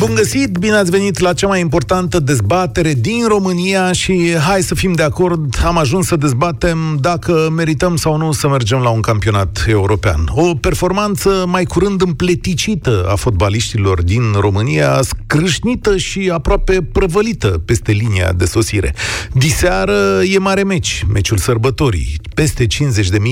[0.00, 4.74] Bun găsit, bine ați venit la cea mai importantă dezbatere din România și hai să
[4.74, 9.00] fim de acord, am ajuns să dezbatem dacă merităm sau nu să mergem la un
[9.00, 10.28] campionat european.
[10.34, 18.32] O performanță mai curând împleticită a fotbaliștilor din România, scrâșnită și aproape prăvălită peste linia
[18.32, 18.94] de sosire.
[19.32, 22.20] Diseară e mare meci, meciul sărbătorii.
[22.34, 22.70] Peste 50.000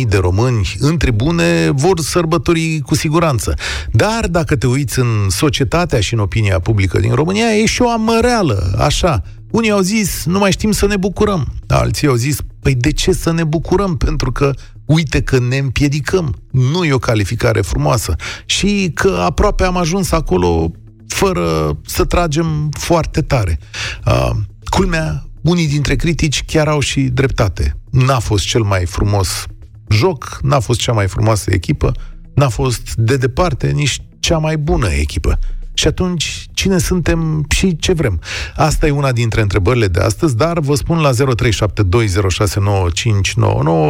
[0.08, 3.54] de români în tribune vor sărbătorii cu siguranță.
[3.92, 7.90] Dar dacă te uiți în societatea și în opinia publică din România e și o
[7.90, 9.22] amăreală, așa.
[9.50, 11.52] Unii au zis, nu mai știm să ne bucurăm.
[11.66, 13.96] Alții au zis, păi de ce să ne bucurăm?
[13.96, 14.52] Pentru că
[14.84, 16.34] uite că ne împiedicăm.
[16.50, 18.14] Nu e o calificare frumoasă.
[18.46, 20.70] Și că aproape am ajuns acolo
[21.06, 23.58] fără să tragem foarte tare.
[24.06, 24.30] Uh,
[24.70, 27.76] culmea, unii dintre critici chiar au și dreptate.
[27.90, 29.46] N-a fost cel mai frumos
[29.88, 31.92] joc, n-a fost cea mai frumoasă echipă,
[32.34, 35.38] n-a fost de departe nici cea mai bună echipă.
[35.78, 38.20] Și atunci, cine suntem și ce vrem?
[38.56, 41.14] Asta e una dintre întrebările de astăzi, dar vă spun la 0372069599,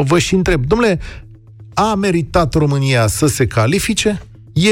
[0.04, 1.00] vă și întreb, domnule,
[1.74, 4.22] a meritat România să se califice?
[4.52, 4.70] E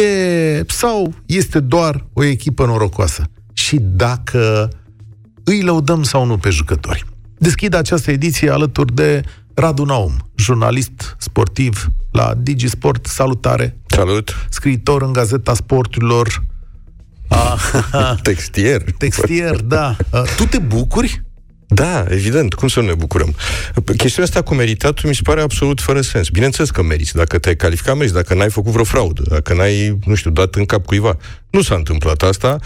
[0.67, 3.25] sau este doar o echipă norocoasă?
[3.53, 4.69] Și dacă
[5.45, 7.05] îi lăudăm sau nu pe jucători?
[7.39, 9.23] Deschid această ediție alături de
[9.55, 13.07] Radu Naum, jurnalist sportiv la Digisport.
[13.07, 13.79] Salutare!
[13.87, 14.47] Salut!
[14.49, 16.45] Scriitor în Gazeta Sporturilor,
[18.23, 18.83] Textier.
[18.99, 19.97] Textier, da.
[20.37, 21.25] Tu te bucuri?
[21.69, 23.35] Da, evident, cum să nu ne bucurăm?
[23.85, 26.29] Chestiunea asta cu meritatul mi se pare absolut fără sens.
[26.29, 30.15] Bineînțeles că meriți, dacă te-ai calificat, meriți, dacă n-ai făcut vreo fraudă, dacă n-ai, nu
[30.15, 31.17] știu, dat în cap cuiva.
[31.51, 32.59] Nu s-a întâmplat asta.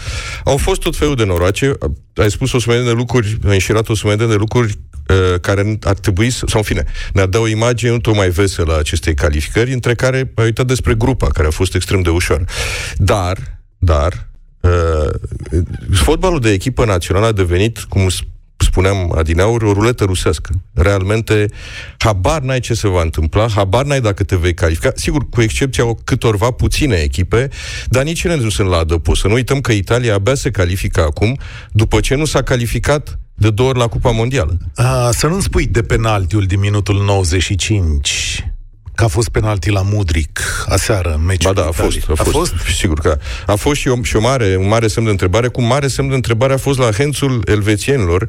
[0.43, 1.73] Au fost tot felul de noroace,
[2.15, 4.73] ai spus o sumedenie de lucruri, ai înșirat o sumedenie de lucruri
[5.07, 6.83] uh, care ar trebui să, sau în fine,
[7.13, 10.65] ne-a dat o imagine nu tot mai veselă a acestei calificări, între care ai uitat
[10.65, 12.45] despre grupa, care a fost extrem de ușoară.
[12.97, 13.37] Dar,
[13.77, 14.30] dar,
[14.61, 15.09] Uh,
[15.93, 18.07] fotbalul de echipă națională a devenit, cum
[18.57, 20.49] spuneam adineauri, o ruletă rusească.
[20.73, 21.45] Realmente,
[21.97, 25.85] habar n-ai ce se va întâmpla, habar n-ai dacă te vei califica, sigur, cu excepția
[25.85, 27.49] o câtorva puține echipe,
[27.87, 29.21] dar nici ele nu sunt la adăpost.
[29.21, 31.37] Să nu uităm că Italia abia se califică acum,
[31.71, 34.57] după ce nu s-a calificat de două ori la Cupa Mondială.
[34.75, 38.50] A, să nu-mi spui de penaltiul din minutul 95
[38.95, 42.23] că a fost penalti la Mudric aseară în meciul Ba da, a fost, a, a
[42.23, 42.53] fost, fost.
[42.77, 45.47] Sigur că a fost și, o, și o mare, un mare semn de întrebare.
[45.47, 48.21] Cu mare semn de întrebare a fost la Hențul elvețienilor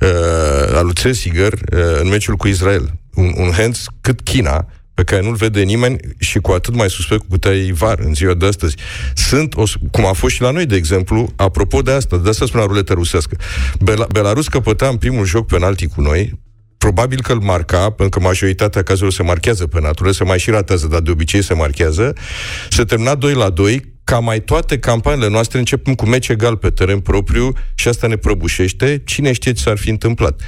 [0.00, 2.92] uh, al lui Cesiger uh, în meciul cu Israel.
[3.14, 7.20] Un, un Henț cât China, pe care nu-l vede nimeni și cu atât mai suspect
[7.20, 8.76] cu cât ai var în ziua de astăzi.
[9.14, 12.46] Sunt, o, cum a fost și la noi, de exemplu, apropo de asta, de asta
[12.46, 13.36] spune ruletă rusească.
[13.80, 16.40] Bela, Belarus căpăta în primul joc penalti cu noi,
[16.82, 20.50] probabil că îl marca, pentru că majoritatea cazurilor se marchează pe natură, se mai și
[20.50, 22.12] ratează, dar de obicei se marchează,
[22.70, 26.70] se termina 2 la 2, ca mai toate campaniile noastre începem cu meci egal pe
[26.70, 29.02] teren propriu și asta ne prăbușește.
[29.04, 30.40] Cine știe ce s-ar fi întâmplat?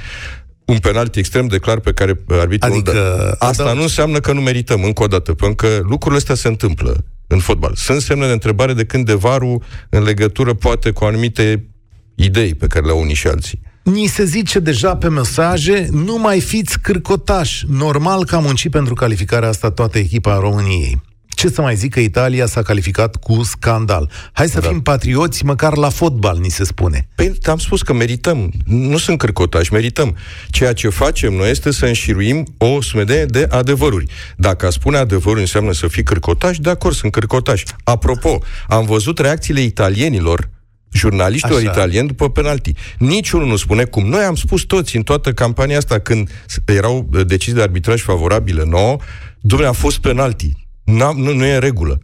[0.65, 3.35] un penalti extrem de clar pe care arbitrul adică, dă.
[3.39, 3.73] Asta da.
[3.73, 7.39] nu înseamnă că nu merităm, încă o dată, pentru că lucrurile astea se întâmplă în
[7.39, 7.71] fotbal.
[7.75, 11.69] Sunt semne de întrebare de când de varul în legătură poate cu anumite
[12.15, 13.61] idei pe care le au unii și alții.
[13.85, 17.65] Ni se zice deja pe mesaje, nu mai fiți cârcotași.
[17.69, 21.01] Normal că a muncit pentru calificarea asta toată echipa României.
[21.29, 24.09] Ce să mai zic că Italia s-a calificat cu scandal.
[24.31, 24.67] Hai să da.
[24.67, 27.07] fim patrioți, măcar la fotbal, ni se spune.
[27.15, 28.51] Păi am spus că merităm.
[28.65, 30.15] Nu sunt cârcotași, merităm.
[30.49, 34.05] Ceea ce facem noi este să înșiruim o sumedenie de adevăruri.
[34.37, 37.63] Dacă a spune adevărul înseamnă să fii cârcotași, de acord, sunt cârcotași.
[37.83, 40.53] Apropo, am văzut reacțiile italienilor
[40.95, 41.69] jurnaliștilor Așa.
[41.71, 42.73] italieni după penalti.
[42.97, 44.05] Niciunul nu spune cum.
[44.05, 46.29] Noi am spus toți în toată campania asta, când
[46.65, 48.97] erau uh, decizii de arbitraj favorabile nouă,
[49.39, 50.51] Dumnezeu a fost penalti.
[50.83, 51.99] N-a, nu, nu e în regulă.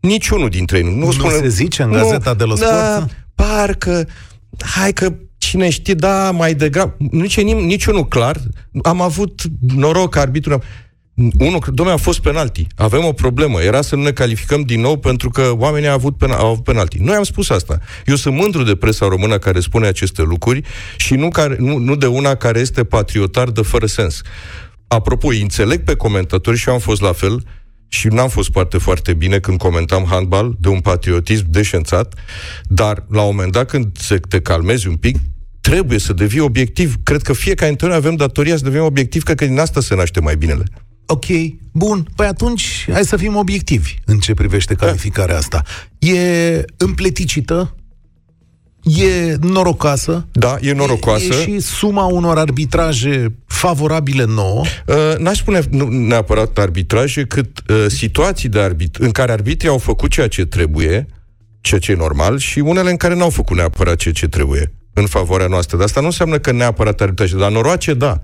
[0.00, 0.90] Niciunul dintre ei nu.
[0.90, 3.26] Nu, nu spune, se zice în Gazeta de la da, Sport?
[3.34, 4.08] parcă,
[4.58, 6.96] hai că cine știe, da, mai degrabă.
[7.10, 8.40] Nici, niciunul clar.
[8.82, 9.42] Am avut
[9.74, 10.62] noroc, arbitrul
[11.38, 12.66] unul, domnule, a fost penalti.
[12.76, 13.62] Avem o problemă.
[13.62, 16.64] Era să nu ne calificăm din nou pentru că oamenii au avut, pen, au avut
[16.64, 16.98] penalti.
[16.98, 17.78] Noi am spus asta.
[18.06, 20.62] Eu sunt mândru de presa română care spune aceste lucruri
[20.96, 24.20] și nu, care, nu, nu de una care este patriotar de fără sens.
[24.86, 27.42] Apropo, înțeleg pe comentatori și eu am fost la fel
[27.88, 32.14] și n-am fost foarte, foarte bine când comentam handbal de un patriotism deșențat,
[32.62, 33.98] dar la un moment dat când
[34.28, 35.16] te calmezi un pic,
[35.60, 36.94] trebuie să devii obiectiv.
[37.02, 39.94] Cred că fiecare dintre noi avem datoria să devenim obiectiv, cred că din asta se
[39.94, 40.64] naște mai binele.
[41.10, 41.24] Ok,
[41.72, 45.62] bun, păi atunci hai să fim obiectivi în ce privește calificarea asta.
[45.98, 47.74] E împleticită?
[48.82, 50.26] e norocoasă.
[50.32, 51.34] Da, e norocoasă.
[51.34, 54.64] E, e și suma unor arbitraje favorabile nouă.
[54.86, 59.78] Uh, n-aș spune nu, neapărat arbitraje, cât uh, situații de arbit- în care arbitrii au
[59.78, 61.06] făcut ceea ce trebuie,
[61.60, 65.06] ceea ce e normal, și unele în care n-au făcut neapărat ceea ce trebuie în
[65.06, 65.76] favoarea noastră.
[65.76, 68.22] Dar asta nu înseamnă că neapărat arbitraje, dar noroace, da.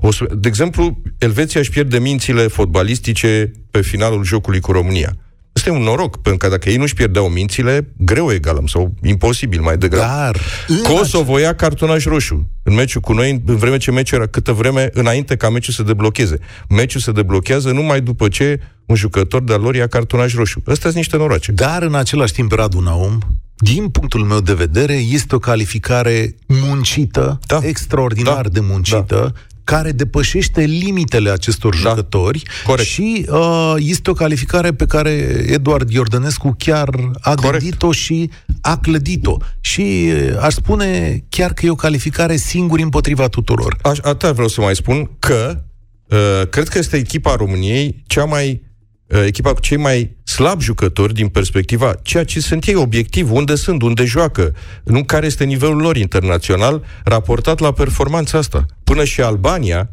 [0.00, 5.16] O să, de exemplu, Elveția își pierde mințile fotbalistice pe finalul jocului cu România.
[5.54, 9.60] Asta e un noroc, pentru că dacă ei nu-și pierdeau mințile, greu egalăm, sau imposibil
[9.60, 10.06] mai degrabă.
[10.06, 10.40] Dar...
[10.82, 14.90] Kosovo ia cartonaj roșu în meciul cu noi, în vreme ce meciul era câtă vreme
[14.92, 16.38] înainte ca meciul să deblocheze.
[16.68, 20.62] Meciul se deblochează numai după ce un jucător de-al lor ia cartonaj roșu.
[20.66, 21.52] Astea sunt niște noroce.
[21.52, 23.18] Dar în același timp, Radu Naum,
[23.56, 27.58] din punctul meu de vedere, este o calificare muncită, da.
[27.62, 28.48] extraordinar da.
[28.48, 31.88] de muncită, da care depășește limitele acestor da.
[31.88, 32.88] jucători Corect.
[32.88, 35.10] și uh, este o calificare pe care
[35.46, 36.88] Eduard Iordănescu chiar
[37.20, 37.58] a Corect.
[37.58, 38.30] gândit-o și
[38.60, 39.36] a clădit-o.
[39.60, 43.76] Și uh, aș spune chiar că e o calificare singur împotriva tuturor.
[43.82, 45.62] Aș, atât vreau să mai spun că
[46.08, 48.73] uh, cred că este echipa României cea mai uh,
[49.06, 53.82] echipa cu cei mai slab jucători din perspectiva ceea ce sunt ei obiectiv, unde sunt,
[53.82, 54.54] unde joacă,
[54.84, 58.66] nu care este nivelul lor internațional raportat la performanța asta.
[58.84, 59.90] Până și Albania,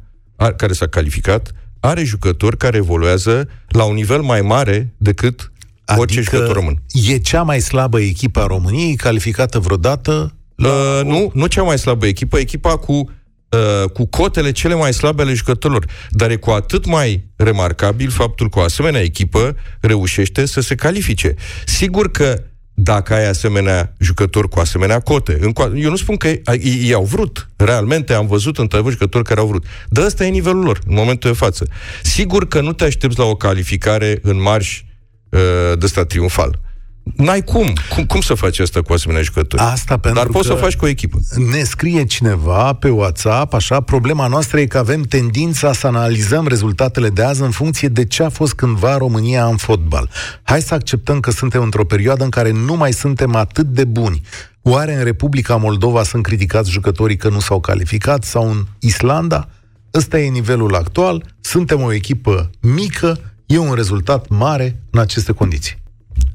[0.58, 5.52] care s-a calificat, are jucători care evoluează la un nivel mai mare decât
[5.86, 6.82] adică orice jucător român.
[7.08, 10.36] e cea mai slabă echipă a României calificată vreodată?
[10.56, 10.70] La...
[10.70, 13.10] Uh, nu, nu cea mai slabă echipă, echipa cu
[13.52, 15.86] uh, cu cotele cele mai slabe ale jucătorilor.
[16.10, 21.36] Dar e cu atât mai remarcabil faptul că o asemenea echipă reușește să se califice.
[21.66, 22.44] Sigur că
[22.74, 25.40] dacă ai asemenea jucători cu asemenea cote.
[25.76, 26.28] Eu nu spun că
[26.62, 27.50] ei au vrut.
[27.56, 29.66] Realmente am văzut într-adevăr jucători care au vrut.
[29.90, 31.68] Dar ăsta e nivelul lor, în momentul de față.
[32.04, 34.84] Sigur că nu te aștepți la o calificare în marș
[35.30, 35.40] uh,
[35.78, 36.60] de ăsta triumfal.
[37.04, 37.74] N-ai cum.
[37.90, 38.06] cum.
[38.06, 39.62] Cum să faci asta cu asemenea jucători?
[39.62, 41.18] Asta pentru Dar poți să faci cu o echipă.
[41.52, 47.10] Ne scrie cineva pe WhatsApp, așa, problema noastră e că avem tendința să analizăm rezultatele
[47.10, 50.10] de azi în funcție de ce a fost cândva România în fotbal.
[50.44, 54.22] Hai să acceptăm că suntem într-o perioadă în care nu mai suntem atât de buni.
[54.62, 59.50] Oare în Republica Moldova sunt criticați jucătorii că nu s-au calificat sau în Islanda?
[59.94, 65.81] Ăsta e nivelul actual, suntem o echipă mică, e un rezultat mare în aceste condiții.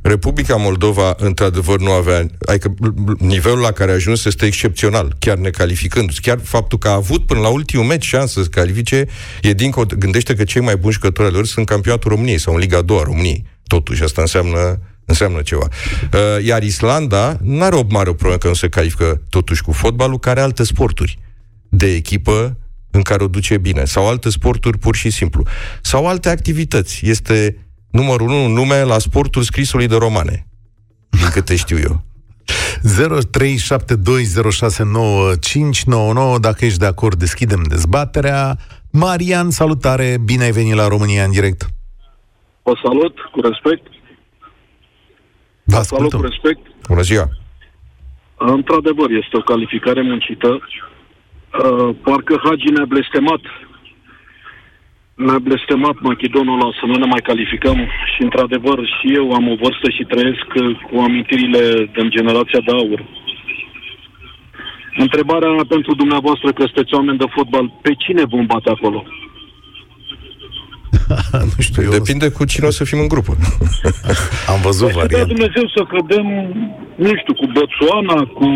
[0.07, 2.27] Republica Moldova, într-adevăr, nu avea...
[2.47, 2.75] Adică
[3.19, 6.11] nivelul la care a ajuns este excepțional, chiar necalificând.
[6.23, 9.07] Chiar faptul că a avut până la ultimul meci șansă să se califice,
[9.43, 9.87] e dincolo...
[9.99, 13.03] Gândește că cei mai buni jucători lor sunt campionatul României sau în Liga a doua
[13.03, 13.45] României.
[13.67, 15.69] Totuși, asta înseamnă înseamnă ceva.
[16.13, 20.19] Uh, iar Islanda nu are o mare problemă că nu se califică totuși cu fotbalul,
[20.19, 21.19] care are alte sporturi
[21.69, 22.57] de echipă
[22.91, 25.47] în care o duce bine, sau alte sporturi pur și simplu,
[25.83, 27.01] sau alte activități.
[27.07, 27.66] Este
[27.97, 30.47] numărul 1 nume la sportul scrisului de romane,
[31.11, 32.05] din câte știu eu.
[36.37, 38.57] 0372069599 Dacă ești de acord, deschidem dezbaterea.
[38.93, 41.67] Marian, salutare, bine ai venit la România în direct.
[42.63, 43.87] O salut, cu respect.
[45.65, 46.61] Vă salut cu respect.
[46.89, 47.29] Bună ziua.
[48.37, 50.49] Într-adevăr, este o calificare muncită.
[50.49, 53.41] Uh, parcă Hagi ne-a blestemat
[55.25, 57.79] ne-a blestemat Machidonul ăla să nu ne mai calificăm
[58.13, 60.47] și, într-adevăr, și eu am o vârstă și trăiesc
[60.89, 61.63] cu amintirile
[61.95, 63.01] din generația de aur.
[65.05, 69.01] Întrebarea pentru dumneavoastră, că sunteți oameni de fotbal, pe cine vom bate acolo?
[71.51, 73.33] nu știu, eu Depinde cu cine o să fim în grupă.
[74.53, 75.35] Am văzut păi varianta.
[75.35, 76.27] Dumnezeu să cădem,
[77.05, 78.47] nu știu, cu Botswana, cu...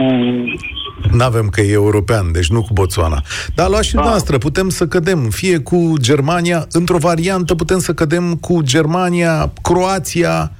[1.13, 3.23] Nu avem că e european, deci nu cu Botswana.
[3.55, 4.03] Dar luați și da.
[4.03, 10.53] noastră, putem să cădem, fie cu Germania, într-o variantă putem să cădem cu Germania, Croația...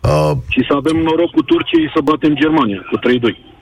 [0.00, 0.36] Uh...
[0.48, 3.52] Și să avem noroc cu Turciei să batem Germania, cu 3-2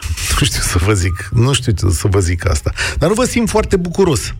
[0.38, 2.70] nu știu să vă zic, nu știu să vă zic asta.
[2.98, 4.34] Dar nu vă simt foarte bucuros.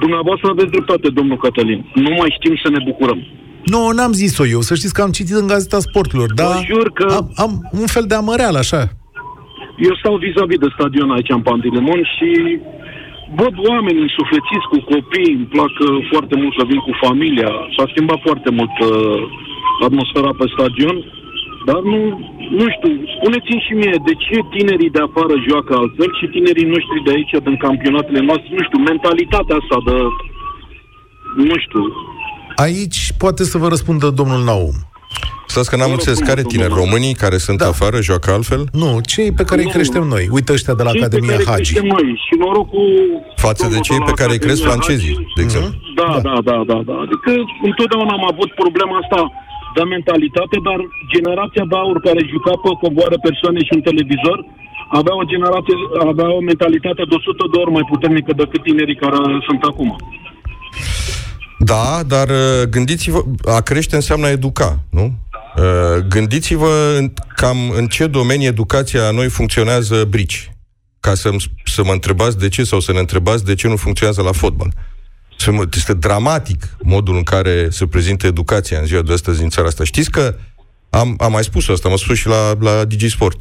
[0.00, 1.90] Dumneavoastră aveți dreptate, domnul Cătălin.
[1.94, 3.26] Nu mai știm să ne bucurăm.
[3.64, 4.60] Nu, n-am zis-o eu.
[4.60, 7.04] Să știți că am citit în Gazeta Sporturilor, dar jur că...
[7.14, 8.97] am, am un fel de amăreală, așa.
[9.86, 12.30] Eu stau vis-a-vis de stadion aici în Pantilimon și
[13.40, 15.72] văd oameni însuflețiți cu copii, îmi plac
[16.12, 17.50] foarte mult să vin cu familia.
[17.74, 19.20] S-a schimbat foarte mult uh,
[19.86, 20.96] atmosfera pe stadion,
[21.68, 22.00] dar nu,
[22.58, 27.04] nu știu, spuneți-mi și mie, de ce tinerii de afară joacă altfel și tinerii noștri
[27.06, 29.96] de aici, din campionatele noastre, nu știu, mentalitatea asta de,
[31.48, 31.84] nu știu.
[32.66, 34.76] Aici poate să vă răspundă domnul Naum.
[35.52, 37.68] Stați că n-am înțeles care tineri, românii care sunt da.
[37.74, 38.62] afară joacă altfel?
[38.82, 40.24] Nu, cei pe care nu, îi creștem noi.
[40.36, 41.72] Uite ăștia de la cei Academia pe care Hagi.
[41.94, 42.88] noi și norocul...
[43.46, 45.72] Față de cei pe care îi cresc francezii, de exemplu.
[46.00, 46.96] Da, da, da, da, da.
[47.04, 47.30] Adică
[47.68, 49.20] întotdeauna am avut problema asta
[49.76, 50.78] dă mentalitate, dar
[51.14, 54.38] generația de aur care juca pe covoară persoane și un televizor
[55.00, 55.74] avea o generație,
[56.12, 59.16] avea o mentalitate de 100 de ori mai puternică decât tinerii care
[59.48, 59.90] sunt acum.
[61.58, 63.20] Da, dar uh, gândiți-vă,
[63.56, 65.06] a crește înseamnă a educa, nu?
[65.58, 67.00] Uh, gândiți-vă
[67.36, 70.52] cam în ce domenii educația a noi funcționează brici
[71.00, 71.30] ca să,
[71.64, 74.72] să mă întrebați de ce sau să ne întrebați de ce nu funcționează la fotbal.
[75.76, 79.84] Este dramatic modul în care se prezintă educația în ziua de astăzi în țara asta.
[79.84, 80.34] Știți că
[80.90, 83.40] am, am mai spus asta, am spus și la, la DigiSport.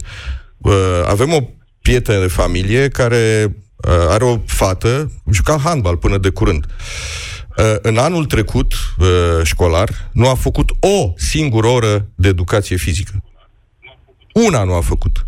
[0.58, 0.74] Uh,
[1.06, 1.40] avem o
[1.82, 6.66] prietenă de familie care uh, are o fată, juca handbal până de curând.
[6.66, 7.37] Uh,
[7.82, 9.08] în anul trecut uh,
[9.44, 13.24] școlar nu a făcut o singură oră de educație fizică.
[14.34, 15.26] Una nu a făcut.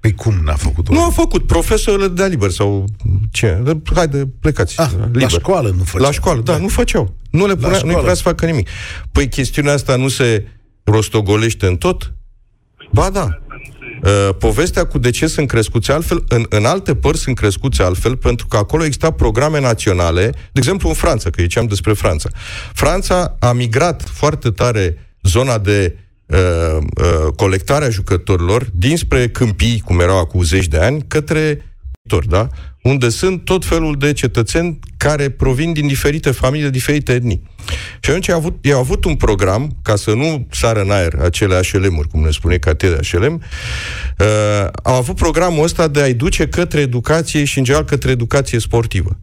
[0.00, 1.46] Păi cum n-a făcut Nu a făcut.
[1.46, 2.84] Profesorul de liber sau
[3.30, 3.62] ce?
[3.94, 4.80] Haide, plecați.
[4.80, 5.20] Ah, liber.
[5.22, 6.06] La școală nu făceau.
[6.06, 6.58] La școală, da, da.
[6.58, 7.14] nu făceau.
[7.30, 8.68] Nu le punea, nu vrea să facă nimic.
[9.12, 10.46] Păi chestiunea asta nu se
[10.84, 12.12] rostogolește în tot?
[12.92, 13.42] Ba da.
[14.02, 18.16] Uh, povestea cu de ce sunt crescuți altfel, în, în alte părți sunt crescuți altfel,
[18.16, 22.28] pentru că acolo exista programe naționale, de exemplu în Franța, că ziceam despre Franța.
[22.72, 30.18] Franța a migrat foarte tare zona de uh, uh, colectarea jucătorilor dinspre câmpii, cum erau
[30.18, 31.62] acum zeci de ani, către
[32.28, 32.48] da?
[32.82, 37.42] unde sunt tot felul de cetățeni care provin din diferite familii, de diferite etnii.
[38.00, 41.60] Și atunci au avut, au avut un program, ca să nu sară în aer acele
[41.70, 43.42] HLM-uri, cum ne spune catedra HLM,
[44.18, 44.26] uh,
[44.82, 49.18] au avut programul ăsta de a-i duce către educație și, în general, către educație sportivă.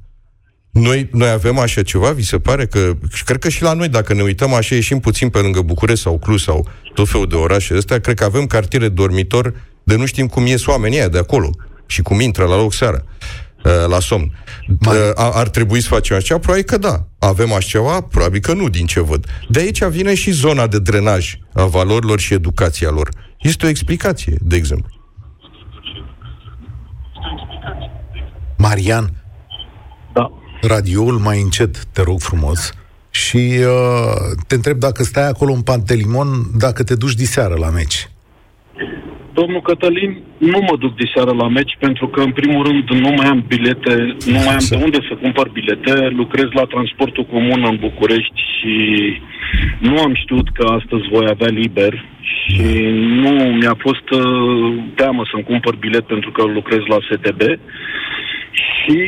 [0.71, 3.87] Noi, noi avem așa ceva, vi se pare că, și cred că și la noi,
[3.87, 7.35] dacă ne uităm așa, ieșim puțin pe lângă București sau Cluj sau tot felul de
[7.35, 11.17] orașe astea, cred că avem cartiere dormitor de nu știm cum ies oamenii aia de
[11.17, 11.49] acolo
[11.85, 13.03] și cum intră la loc seara
[13.63, 14.31] uh, la somn.
[14.79, 14.95] Mai...
[14.95, 16.37] Uh, ar trebui să facem așa?
[16.37, 17.07] Probabil că da.
[17.19, 18.01] Avem așa ceva?
[18.01, 19.25] Probabil că nu, din ce văd.
[19.49, 23.09] De aici vine și zona de drenaj a valorilor și educația lor.
[23.39, 24.93] Este o explicație, de exemplu.
[28.57, 29.23] Marian,
[30.13, 30.31] da
[30.67, 32.71] radioul mai încet, te rog frumos,
[33.09, 38.09] și uh, te întreb dacă stai acolo în Pantelimon, dacă te duci diseară la meci.
[39.39, 43.27] Domnul Cătălin, nu mă duc diseară la meci pentru că, în primul rând, nu mai
[43.27, 43.93] am bilete,
[44.33, 48.73] nu mai am de unde să cumpăr bilete, lucrez la transportul comun în București și
[49.79, 51.93] nu am știut că astăzi voi avea liber
[52.33, 52.67] și
[53.23, 57.41] nu mi-a fost uh, teamă să-mi cumpăr bilet pentru că lucrez la STB
[58.75, 58.99] și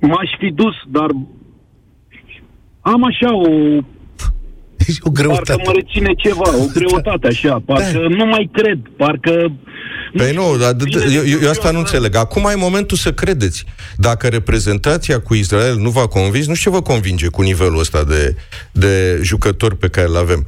[0.00, 1.08] m-aș fi dus, dar
[2.80, 3.50] am așa o
[5.00, 5.52] o greutate.
[5.52, 8.16] Parcă mă reține ceva, o greutate așa, parcă da.
[8.16, 9.52] nu mai cred, parcă...
[10.16, 10.76] Păi nu, dar
[11.12, 12.14] eu, eu asta nu înțeleg.
[12.14, 13.64] Acum e momentul să credeți.
[13.96, 18.04] Dacă reprezentația cu Israel nu va convins, nu știu ce vă convinge cu nivelul ăsta
[18.04, 18.36] de,
[18.72, 20.46] de jucători pe care îl avem.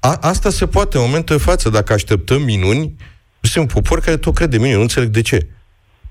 [0.00, 2.94] A, asta se poate în momentul de față, dacă așteptăm minuni,
[3.40, 5.46] sunt un popor care tot crede minuni, nu înțeleg de ce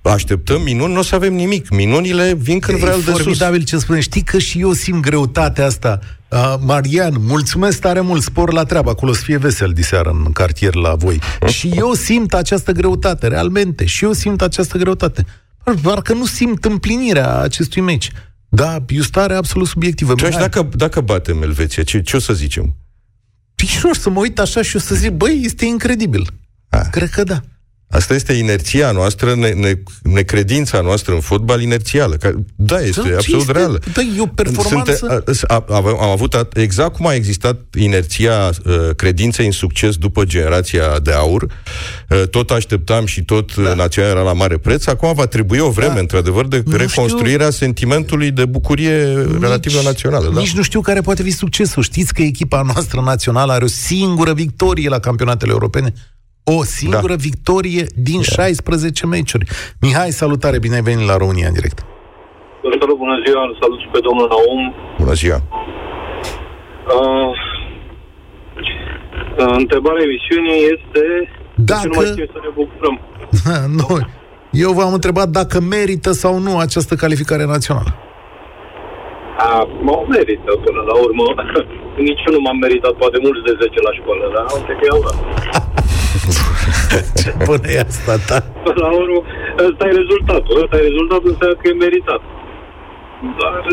[0.02, 1.70] așteptăm minuni, nu o să avem nimic.
[1.70, 3.22] Minunile vin când vreau de sus.
[3.22, 4.00] formidabil ce spune.
[4.00, 6.00] Știi că și eu simt greutatea asta.
[6.32, 10.76] Uh, Marian, mulțumesc tare mult, spor la treabă, acolo să fie vesel diseară în cartier
[10.76, 11.22] la voi.
[11.48, 13.86] și eu simt această greutate, realmente.
[13.86, 15.26] Și eu simt această greutate.
[15.82, 18.12] Doar că nu simt împlinirea acestui meci.
[18.50, 20.14] Da, e o stare absolut subiectivă.
[20.18, 22.76] Și dacă, dacă batem Elveția, ce, ce o să zicem?
[23.56, 26.28] Pișor să mă uit așa și o să zic, băi, este incredibil.
[26.70, 26.80] A.
[26.80, 27.42] Cred că da.
[27.91, 32.15] Asta este inerția noastră, ne, ne, necredința noastră în fotbal inerțială.
[32.15, 33.79] Ca, da, este da, absolut este, reală.
[33.93, 35.24] Da, e o performanță...
[35.25, 40.24] Sunt, a, a, am avut, exact cum a existat inerția uh, credinței în succes după
[40.24, 43.74] generația de aur, uh, tot așteptam și tot da.
[43.74, 46.00] națiunea era la mare preț, acum va trebui o vreme, da.
[46.00, 47.65] într-adevăr, de nu reconstruirea știu...
[47.65, 50.31] sentimentului de bucurie nici, relativă națională.
[50.34, 50.39] Da?
[50.39, 51.84] Nici nu știu care poate fi succesul.
[51.84, 55.93] Știți că echipa noastră națională are o singură victorie la campionatele europene?
[56.58, 57.24] O singură da.
[57.29, 58.44] victorie din da.
[58.44, 59.46] 16 meciuri.
[59.82, 61.79] Mihai, salutare, bine ai venit la România în direct.
[62.62, 64.62] Salut, bună ziua, salut și pe domnul Naum.
[64.98, 65.39] Bună ziua.
[66.96, 67.32] Uh,
[69.62, 71.03] întrebarea emisiunii este
[71.56, 71.82] dacă...
[71.82, 72.96] ce nu mai să ne bucurăm.
[73.79, 73.88] nu.
[74.51, 77.91] Eu v-am întrebat dacă merită sau nu această calificare națională.
[79.38, 81.25] A, mă merită până la urmă.
[82.08, 85.00] Nici eu nu m-am meritat, poate mulți de 10 la școală, dar uite că iau
[87.20, 88.40] Ce bună e asta, da?
[88.66, 89.20] Până la urmă,
[89.68, 90.54] ăsta e rezultatul.
[90.64, 92.22] Ăsta e rezultatul, înseamnă că e meritat.
[93.42, 93.64] Dar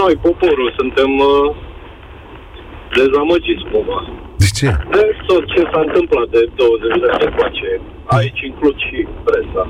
[0.00, 1.48] noi, poporul, suntem uh,
[2.98, 3.98] dezamăgiți cumva.
[4.42, 4.66] De ce?
[4.96, 7.70] De tot ce s-a întâmplat de 20 de ani încoace.
[8.16, 9.64] Aici includ și presa.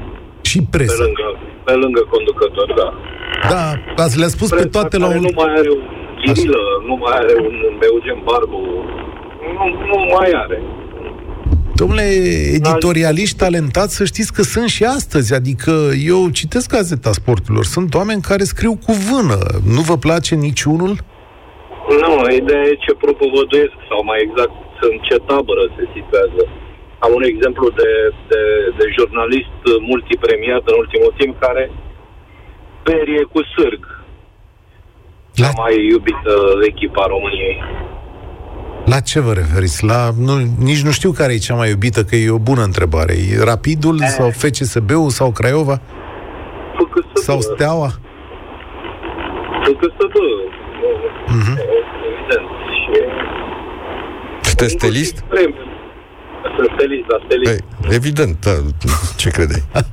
[0.51, 0.95] Și presa.
[0.95, 1.29] Pe lângă,
[1.67, 2.89] pe lângă conducători, da.
[3.53, 3.65] Da,
[4.05, 5.23] ați le-a spus presa pe toate la un...
[5.29, 5.85] nu mai are un
[6.21, 7.57] Chirilă, nu mai are un
[7.89, 8.61] Eugen Barbu,
[9.55, 10.63] nu, nu mai are.
[11.81, 12.07] Domnule,
[12.61, 15.35] editorialiști talentați, să știți că sunt și astăzi.
[15.35, 15.73] Adică
[16.13, 17.65] eu citesc Gazeta Sporturilor.
[17.65, 19.39] Sunt oameni care scriu cu vână.
[19.75, 20.93] Nu vă place niciunul?
[22.03, 24.57] Nu, ideea e ce propovăduiesc, sau mai exact,
[24.91, 26.43] în ce tabără se situează.
[27.05, 27.91] Am un exemplu de,
[28.31, 28.41] de,
[28.79, 29.61] de jurnalist
[29.91, 31.65] multipremiat în ultimul timp care
[32.87, 33.81] perie cu sârg.
[35.35, 36.35] La, Cea mai iubită
[36.71, 37.59] echipa a României.
[38.87, 39.85] La ce vă referiți?
[39.85, 43.13] La, nu, nici nu știu care e cea mai iubită, că e o bună întrebare.
[43.31, 45.81] E Rapidul sau FCSB-ul sau Craiova?
[46.79, 47.17] FCSB.
[47.17, 47.89] Sau Steaua?
[49.63, 50.15] FCSB.
[51.27, 51.59] Mhm.
[51.59, 52.49] Evident.
[52.77, 55.21] Și Sunteți stelist?
[55.21, 55.55] Premiu.
[56.57, 57.51] Sunt stelist, dar stelist.
[57.51, 58.51] Păi, evident, da.
[59.17, 59.63] Ce credeai?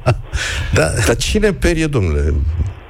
[0.74, 2.34] Da, Dar cine perie, domnule?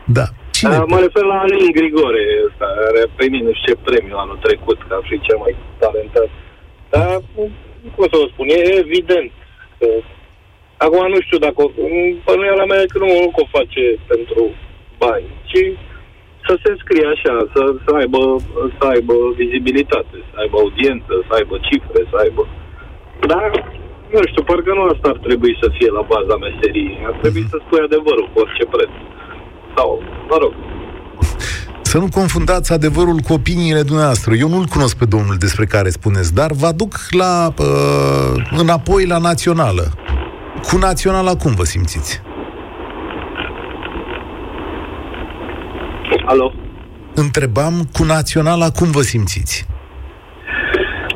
[0.05, 0.23] da.
[0.57, 0.77] Cine?
[0.77, 2.25] Uh, mă refer la Alin Grigore,
[2.57, 6.29] care a primit nu știu ce premiu anul trecut, ca fi cel mai talentat.
[6.93, 7.21] Dar,
[7.95, 9.31] cum să vă spun, e evident
[9.79, 9.87] că...
[10.85, 11.61] Acum nu știu dacă...
[12.25, 14.41] Pănuiala mea e că nu, nu că o face pentru
[15.03, 15.61] bani, ci
[16.47, 18.21] să se scrie așa, să, să, aibă,
[18.77, 22.41] să aibă vizibilitate, să aibă audiență, să aibă cifre, să aibă...
[23.31, 23.49] Dar,
[24.13, 26.97] nu știu, parcă nu asta ar trebui să fie la baza meseriei.
[27.09, 28.93] Ar trebui să spui adevărul cu orice preț.
[29.75, 30.53] Sau, mă rog,
[31.81, 34.33] Să nu confundați adevărul cu opiniile dumneavoastră.
[34.33, 39.17] Eu nu-l cunosc pe domnul despre care spuneți, dar vă aduc la, uh, înapoi la
[39.17, 39.93] națională.
[40.69, 42.21] Cu naționala cum vă simțiți?
[46.25, 46.53] alo.
[47.15, 49.65] Întrebam cu naționala cum vă simțiți?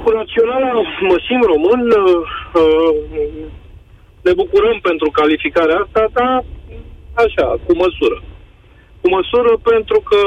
[0.03, 0.71] Cu naționala
[1.09, 2.21] mă simt român, uh,
[2.61, 2.95] uh,
[4.21, 6.43] ne bucurăm pentru calificarea asta, dar
[7.25, 8.17] așa, cu măsură.
[9.07, 10.19] Cu măsură pentru că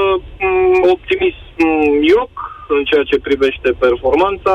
[0.46, 1.58] m, optimism
[2.12, 2.34] ioc
[2.74, 4.54] în ceea ce privește performanța,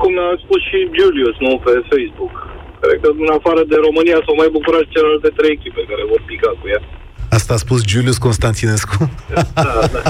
[0.00, 2.34] cum a spus și Julius, nu, pe Facebook.
[2.82, 6.50] Cred că în afară de România s-au mai bucurat celelalte trei echipe care vor pica
[6.60, 6.82] cu ea.
[7.38, 8.96] Asta a spus Julius Constantinescu?
[9.34, 9.42] Da,
[9.94, 10.02] da.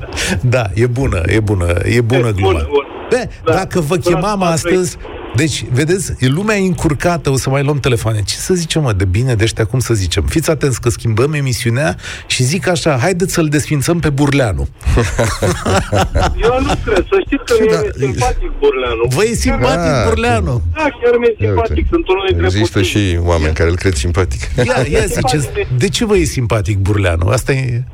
[0.54, 2.52] da, e bună, e bună, e bună E gluma.
[2.52, 2.88] bună, bună.
[3.10, 3.52] Be, Da.
[3.54, 4.96] dacă vă Până chemam la astăzi,
[5.36, 8.22] deci, vedeți, e lumea încurcată, o să mai luăm telefoane.
[8.22, 10.22] Ce să zicem, mă, de bine de ăștia, cum să zicem?
[10.24, 14.68] Fiți atenți că schimbăm emisiunea și zic așa, haideți să-l desfințăm pe Burleanu.
[16.42, 19.02] Eu nu cred, să știți că mie Da, mi-e simpatic Burleanu.
[19.08, 20.62] Vă e simpatic Ah, Burleanu?
[20.74, 23.02] Da, chiar mi-e simpatic, sunt unul dintre Există puțini.
[23.12, 24.40] și oameni care îl cred simpatic.
[24.56, 27.28] Ia, ia ziceți, de ce vă e simpatic Burleanu?
[27.28, 27.84] Asta e...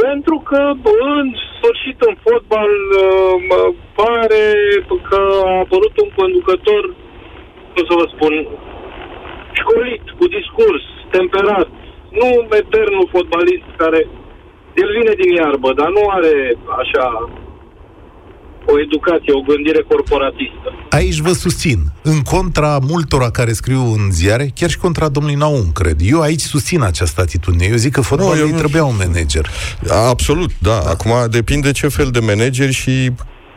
[0.00, 2.72] Pentru că, bă, în sfârșit, în fotbal,
[3.04, 3.62] uh, mă
[4.00, 4.44] pare
[5.08, 6.82] că a apărut un conducător,
[7.72, 8.34] cum să vă spun,
[9.60, 11.68] școlit, cu discurs, temperat,
[12.18, 12.28] nu
[12.62, 14.00] eternul fotbalist care
[14.82, 16.34] el vine din iarbă, dar nu are
[16.80, 17.30] așa
[18.66, 20.68] o educație, o gândire corporatistă.
[20.90, 21.78] Aici vă susțin.
[22.02, 25.96] În contra multora care scriu în ziare, chiar și contra domnului Naum, cred.
[26.02, 27.66] Eu aici susțin această atitudine.
[27.70, 29.48] Eu zic că fotbalului eu nu- trebuia un manager.
[29.88, 30.78] Absolut, da.
[30.78, 33.10] Acum depinde ce fel de manager și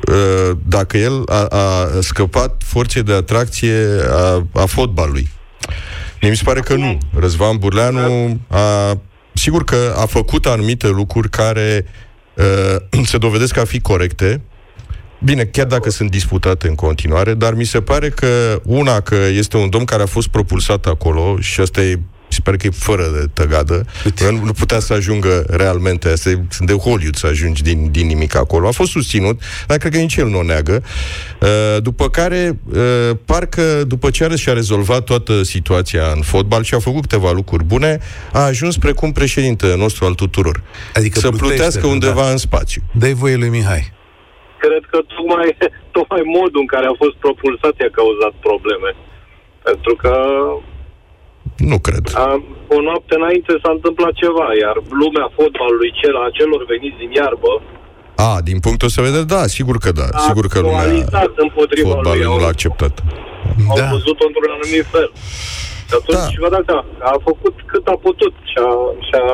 [0.07, 3.73] uh, dacă el a, a scăpat forței de atracție
[4.11, 5.29] a, a fotbalului.
[6.21, 6.97] Mie mi se pare că nu.
[7.19, 8.97] Răzvan Burleanu a,
[9.33, 11.85] sigur că a făcut anumite lucruri care
[12.33, 14.41] uh, se dovedesc a fi corecte,
[15.25, 19.57] Bine, chiar dacă sunt disputate în continuare, dar mi se pare că una, că este
[19.57, 22.69] un domn care a fost propulsat acolo și asta e mi se pare că e
[22.69, 23.85] fără de tăgadă.
[24.05, 24.31] Uite.
[24.31, 28.07] Nu, nu putea să ajungă realmente, asta e, sunt de Hollywood să ajungi din, din
[28.07, 28.67] nimic acolo.
[28.67, 30.83] A fost susținut, dar cred că nici el nu o neagă.
[31.41, 32.79] Uh, după care, uh,
[33.25, 37.63] parcă după ce a și-a rezolvat toată situația în fotbal și a făcut câteva lucruri
[37.63, 37.99] bune,
[38.31, 40.63] a ajuns precum președinte nostru al tuturor.
[40.93, 42.29] Adică să plutește, plutească undeva da.
[42.29, 42.81] în spațiu.
[42.91, 43.93] Dă-i voie lui Mihai.
[44.65, 45.47] Cred că tocmai,
[45.97, 48.89] tocmai modul în care a fost propulsat i-a cauzat probleme.
[49.67, 50.13] Pentru că
[51.71, 52.03] Nu cred.
[52.25, 52.27] a,
[52.75, 57.51] o noapte înainte s-a întâmplat ceva, iar lumea fotbalului cel, a celor veniți din iarbă
[58.27, 60.07] A, din punctul ăsta de vedere, da, sigur că da.
[60.19, 61.95] a Sigur că lumea coalizat împotriva lui.
[61.95, 62.93] fotbalului nu Au, l-a acceptat.
[63.71, 63.87] au Da.
[63.95, 65.09] văzut-o într-un anumit fel.
[65.89, 66.41] Și atunci, Da.
[66.43, 68.69] vă dați seama, a făcut cât a putut și a,
[69.07, 69.25] și a,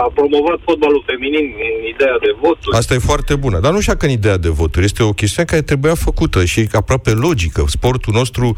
[0.00, 2.76] a promovat fotbalul feminin în ideea de voturi.
[2.80, 3.56] Asta e foarte bună.
[3.64, 4.84] Dar nu știu că în ideea de voturi.
[4.84, 7.64] Este o chestiune care trebuia făcută și e aproape logică.
[7.66, 8.56] Sportul nostru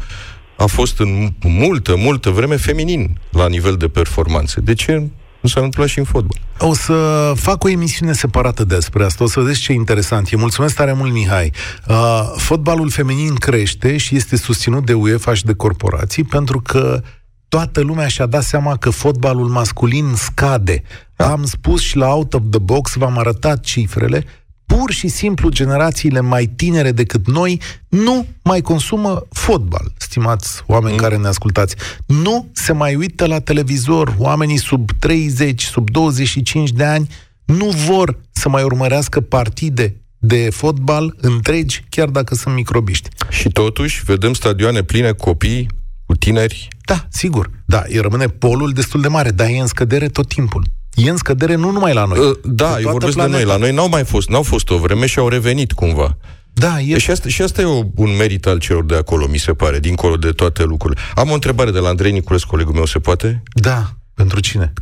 [0.55, 1.11] a fost în
[1.43, 4.59] multă, multă vreme feminin la nivel de performanțe.
[4.61, 4.93] De ce
[5.39, 6.37] nu s-a întâmplat și în fotbal?
[6.59, 6.93] O să
[7.35, 10.35] fac o emisiune separată despre asta, o să vedeți ce interesant e.
[10.35, 11.51] Mulțumesc tare mult, Mihai.
[11.87, 17.01] Uh, fotbalul feminin crește și este susținut de UEFA și de corporații pentru că
[17.49, 20.83] toată lumea și-a dat seama că fotbalul masculin scade.
[21.15, 24.25] Am spus și la Out of the Box, v-am arătat cifrele,
[24.65, 31.01] pur și simplu generațiile mai tinere decât noi nu mai consumă fotbal, stimați oameni mm.
[31.01, 31.75] care ne ascultați.
[32.05, 34.15] Nu se mai uită la televizor.
[34.17, 37.07] Oamenii sub 30, sub 25 de ani
[37.45, 43.09] nu vor să mai urmărească partide de fotbal întregi, chiar dacă sunt microbiști.
[43.29, 45.67] Și totuși vedem stadioane pline copii
[46.07, 46.67] cu tineri.
[46.85, 47.49] Da, sigur.
[47.65, 50.63] Da, îi rămâne polul destul de mare, dar e în scădere tot timpul.
[50.95, 52.19] E în scădere nu numai la noi.
[52.19, 53.37] Uh, da, eu vorbesc planeta.
[53.37, 53.53] de noi.
[53.53, 56.17] La noi n-au mai fost, n-au fost o vreme și au revenit cumva.
[56.53, 56.97] Da, e...
[56.97, 59.79] Și asta, și asta e o, un merit al celor de acolo, mi se pare,
[59.79, 61.01] dincolo de toate lucrurile.
[61.15, 63.43] Am o întrebare de la Andrei Niculescu, colegul meu, se poate?
[63.53, 64.73] Da, pentru cine?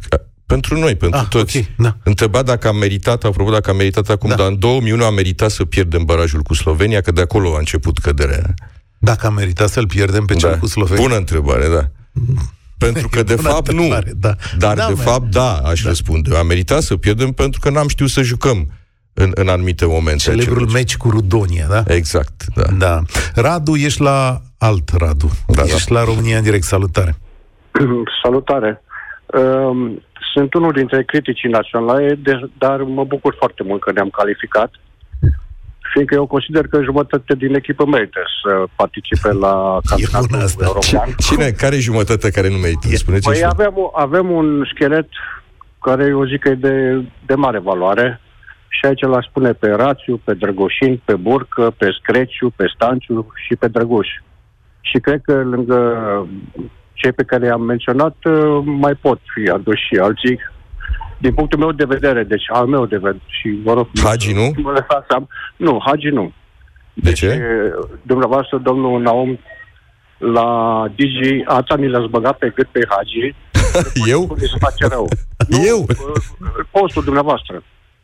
[0.46, 1.58] Pentru noi, pentru ah, toți.
[1.58, 1.98] Okay, da.
[2.04, 4.36] Întreba dacă a meritat, apropo, dacă a meritat acum, da.
[4.36, 7.98] dar în 2001 a meritat să pierdem barajul cu Slovenia, că de acolo a început
[7.98, 8.54] căderea.
[8.98, 10.40] Dacă a meritat să-l pierdem pe da.
[10.40, 11.02] cel cu Slovenia?
[11.02, 11.88] Bună întrebare, da.
[12.78, 13.88] Pentru că, de fapt, nu.
[14.16, 14.34] Da.
[14.58, 15.90] Dar, da, de fapt, da, aș da.
[15.90, 16.38] răspunde.
[16.38, 18.72] A meritat să pierdem pentru că n-am știut să jucăm
[19.14, 20.24] în, în anumite momente.
[20.24, 21.84] Celebrul meci cu Rudonia, da?
[21.88, 22.64] Exact, da.
[22.78, 23.02] da.
[23.36, 25.32] Radu, ești la alt Radu.
[25.48, 26.00] Da, ești da.
[26.00, 26.64] la România în direct.
[26.64, 27.16] Salutare.
[28.24, 28.82] Salutare.
[29.26, 30.04] Um,
[30.34, 32.20] sunt unul dintre criticii naționale,
[32.58, 34.72] dar mă bucur foarte mult că ne-am calificat
[35.96, 41.08] fiindcă eu consider că jumătate din echipă merită să participe la campionatul european.
[41.18, 41.48] Cine?
[41.62, 42.88] Care e jumătatea care nu merită?
[42.88, 45.08] Spuneți păi avem, avem un schelet
[45.82, 48.22] care eu zic că e de, de mare valoare
[48.68, 53.56] și aici l spune pe Rațiu, pe Drăgoșin, pe Burcă, pe Screciu, pe Stanciu și
[53.56, 54.08] pe Drăgoș.
[54.82, 55.80] Și cred că lângă
[56.94, 58.16] cei pe care i-am menționat
[58.64, 60.40] mai pot fi aduși și alții
[61.18, 63.88] din punctul meu de vedere, deci al meu de vedere, și vă rog...
[64.04, 64.52] Hagi nu?
[64.62, 65.28] Mă lăsați am...
[65.56, 66.34] Nu, Hagi nu.
[66.94, 67.42] De deci, ce?
[68.02, 69.40] Dumneavoastră, domnul Naum,
[70.18, 73.36] la Digi, ața mi l-ați băgat pe cât pe Hagi.
[74.14, 74.36] Eu?
[74.40, 75.08] Se face rău.
[75.50, 75.86] Nu, Eu?
[76.72, 77.64] Postul dumneavoastră.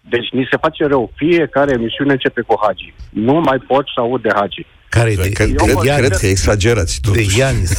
[0.10, 1.12] Deci ni se face rău.
[1.16, 2.94] Fiecare emisiune începe cu Hagi.
[3.10, 4.66] Nu mai pot să aud de Hagi.
[4.98, 7.28] Care de, cred, cred, cred că exagerați totuși.
[7.28, 7.72] De Ianis.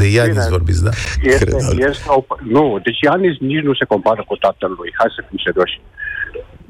[0.00, 0.56] De Ianis Bine.
[0.56, 0.90] vorbiți, da?
[1.22, 1.54] Este, cred,
[1.90, 2.24] este o,
[2.56, 4.90] nu, deci Ianis nici nu se compară cu tatălui.
[4.98, 5.80] Hai să fim serioși.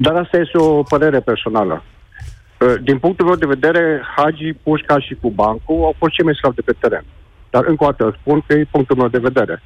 [0.04, 1.84] Dar asta este o părere personală.
[1.84, 6.34] Uh, din punctul meu de vedere, Hagi, Pușca și cu Bancu au fost cei mai
[6.34, 7.04] slabi de pe teren.
[7.50, 9.62] Dar încă o dată spun că e punctul meu de vedere.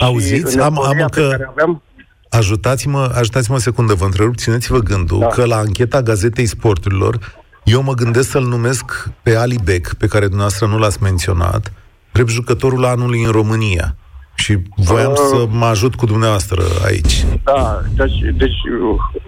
[0.00, 0.60] Auziți?
[0.60, 1.46] Am, am încă...
[1.48, 1.82] Aveam,
[2.30, 5.26] Ajutați-mă, ajutați-mă o secundă, vă întrerup, țineți-vă gândul da.
[5.26, 10.24] că la ancheta Gazetei Sporturilor eu mă gândesc să-l numesc pe Ali Beck, pe care
[10.24, 11.72] dumneavoastră nu l-ați menționat,
[12.12, 13.94] drept jucătorul anului în România.
[14.34, 17.24] Și voiam uh, să mă ajut cu dumneavoastră aici.
[17.44, 18.60] Da, deci, deci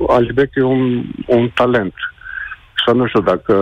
[0.09, 1.95] Ali Beck e un, un talent.
[2.87, 3.55] Să nu știu dacă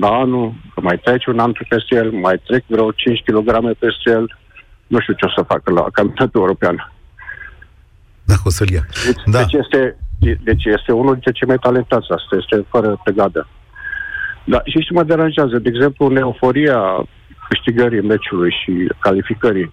[0.00, 3.44] la anul, că mai trece un an peste el, mai trec vreo 5 kg
[3.78, 4.38] peste el,
[4.86, 6.92] nu știu ce o să facă la campionatul european.
[8.24, 8.86] Dacă o să-l ia.
[9.04, 9.38] Deci, da.
[9.38, 12.06] deci, este, deci este unul dintre cei mai talentați.
[12.10, 13.48] Asta este fără pegadă.
[14.46, 15.58] Da, și ce mă deranjează?
[15.58, 16.80] De exemplu, în euforia
[17.48, 19.72] câștigării meciului și calificării,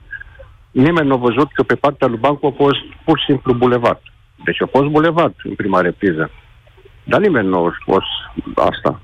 [0.71, 4.01] nimeni nu a văzut că pe partea lui Bancu a fost pur și simplu bulevard.
[4.45, 6.29] Deci a fost bulevard în prima repriză.
[7.03, 8.11] Dar nimeni nu a fost
[8.55, 9.01] asta.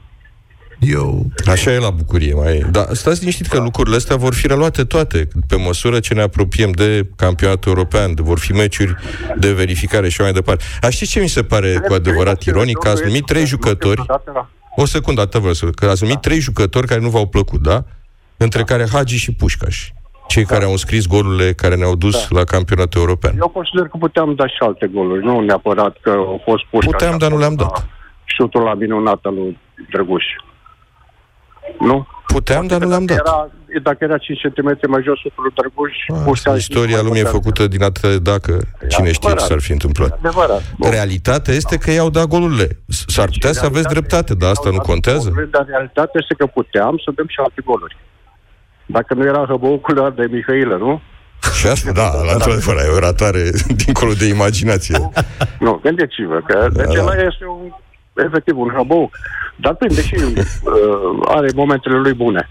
[0.80, 1.26] Eu...
[1.46, 5.28] Așa e la bucurie, mai Dar stați liniștit că lucrurile astea vor fi reluate toate
[5.48, 8.96] pe măsură ce ne apropiem de campionatul european, de vor fi meciuri
[9.38, 10.64] de verificare și mai departe.
[10.82, 12.78] A știți ce mi se pare cu adevărat ironic?
[12.78, 14.02] Că ați numit trei jucători
[14.82, 16.22] o secundă, atât vă că ați numit da.
[16.22, 17.84] trei jucători care nu v-au plăcut, da?
[18.38, 18.66] Între da.
[18.66, 19.90] care Hagi și Pușcaș.
[20.28, 20.54] Cei da.
[20.54, 22.40] care au înscris golurile care ne-au dus da.
[22.40, 23.34] la campionatul european.
[23.38, 26.92] Eu consider că puteam da și alte goluri, nu neapărat că au fost Pușcaș.
[26.92, 27.88] Puteam, dar nu le-am dat.
[28.24, 29.60] Șutul la minunat al lui
[29.92, 30.24] Drăguș.
[31.80, 32.08] Nu?
[32.28, 33.18] Puteam, dar nu le-am dat.
[33.18, 33.50] Era,
[33.84, 36.58] dacă era 5 cm mai jos suflul Drăguș, Pușcaș...
[36.58, 40.12] Istoria lumii e făcută din atât de dacă cine știe ce s-ar fi întâmplat.
[40.12, 40.64] Adevărat.
[40.80, 42.68] Realitatea este că i-au dat golurile.
[42.88, 45.48] S-ar putea să aveți dreptate, dar asta nu contează?
[45.52, 47.98] Dar realitatea este că puteam să dăm și alte goluri.
[48.86, 51.02] Dacă nu era hăbăucul de Mihailă, nu?
[51.60, 53.44] Și asta, da, la într-adevăr, e o ratare
[53.86, 54.98] dincolo de imaginație.
[55.60, 57.14] Nu, gândiți-vă că da, deci da.
[57.28, 57.72] este un,
[58.26, 59.18] efectiv un hăbăuc.
[59.62, 60.32] Dar prinde și uh,
[61.28, 62.50] are momentele lui bune.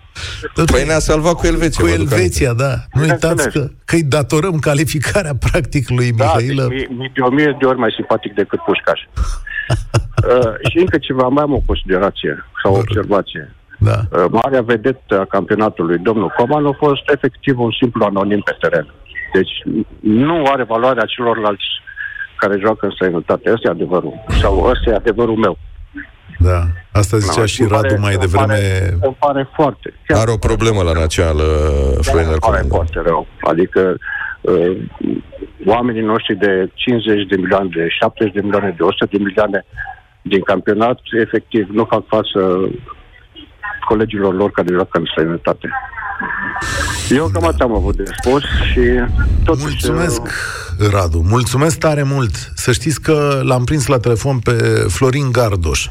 [0.73, 1.85] Păi ne-a salvat cu Elveția.
[1.85, 2.75] Cu Elveția, da.
[2.93, 6.63] Nu uitați că, că îi datorăm calificarea practic lui da, Mihailă.
[6.63, 9.01] Da, mi, de o mie de ori mai simpatic decât Pușcaș.
[9.07, 13.55] uh, și încă ceva, mai am o considerație sau o observație.
[13.79, 13.99] Da.
[14.11, 18.87] Uh, marea vedetă a campionatului, domnul Coman, a fost efectiv un simplu anonim pe teren.
[19.33, 19.55] Deci
[20.01, 21.69] nu are valoarea celorlalți
[22.39, 23.53] care joacă în străinătate.
[23.53, 24.15] Ăsta e adevărul.
[24.41, 25.59] Sau ăsta e adevărul meu.
[26.39, 26.61] Da,
[26.93, 28.47] asta zicea no, și Radu pare, mai devreme.
[28.47, 29.95] Pare, îmi pare foarte.
[30.07, 31.45] Chiar Are o problemă la națională,
[32.01, 33.27] Florin Pare foarte rău.
[33.41, 33.97] Adică
[34.41, 34.77] uh,
[35.67, 39.65] oamenii noștri de 50 de milioane, de 70 de milioane, de 100 de milioane
[40.23, 42.71] din campionat, efectiv, nu fac față
[43.89, 45.69] colegilor lor care joacă în străinătate.
[47.11, 48.81] Eu cam atât am avut de spus și
[49.45, 49.65] totuși...
[49.65, 50.21] Mulțumesc,
[50.91, 51.25] Radu.
[51.29, 52.53] Mulțumesc tare mult.
[52.55, 55.89] Să știți că l-am prins la telefon pe Florin Gardoș,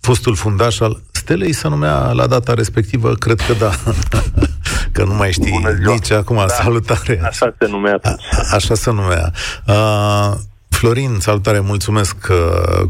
[0.00, 3.70] fostul fundaș al Stelei, să numea la data respectivă, cred că da.
[4.92, 6.36] că nu mai știi nici acum.
[6.36, 6.46] Da.
[6.46, 7.20] Salutare.
[7.24, 8.16] Așa se numea A,
[8.52, 9.32] așa se numea.
[9.66, 10.32] Uh,
[10.78, 12.34] Florin, salutare, mulțumesc că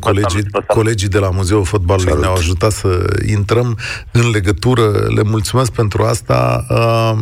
[0.01, 2.25] colegii, colegii de la Muzeul Fotbalului Salut.
[2.25, 2.89] ne-au ajutat să
[3.37, 3.77] intrăm
[4.13, 4.83] în legătură.
[5.17, 6.65] Le mulțumesc pentru asta.
[6.71, 7.19] Uh,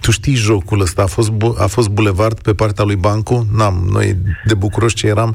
[0.00, 3.46] tu știi jocul ăsta, a fost, bu- a fost bulevard pe partea lui Bancu?
[3.56, 5.34] N-am, noi de bucuroși ce eram,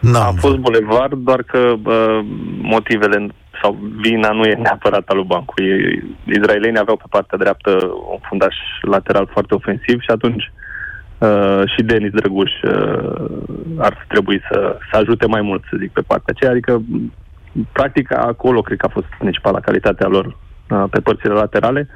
[0.00, 0.34] n-am.
[0.36, 2.24] A fost bulevard, doar că uh,
[2.62, 3.26] motivele
[3.62, 5.54] sau vina nu e neapărat al lui Bancu.
[6.24, 7.70] Izraelienii aveau pe partea dreaptă
[8.12, 10.65] un fundaș lateral foarte ofensiv și atunci uh,
[11.76, 13.46] și Denis Drăguș uh,
[13.78, 16.50] ar trebui să, să ajute mai mult, să zic, pe partea aceea.
[16.50, 16.82] Adică,
[17.72, 21.88] practic, acolo cred că a fost principala calitatea lor uh, pe părțile laterale.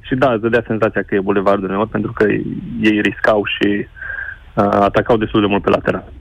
[0.00, 2.24] Și da, îți dădea senzația că e bulevardul uneori, pentru că
[2.80, 3.68] ei riscau și
[4.54, 6.12] uh, atacau destul de mult pe lateral.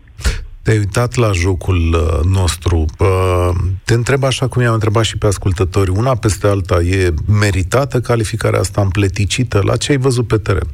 [0.61, 2.85] Te-ai uitat la jocul uh, nostru.
[2.99, 5.89] Uh, te întreb așa cum i-am întrebat și pe ascultători.
[5.89, 9.61] Una peste alta, e meritată calificarea asta împleticită?
[9.63, 10.67] La ce ai văzut pe teren?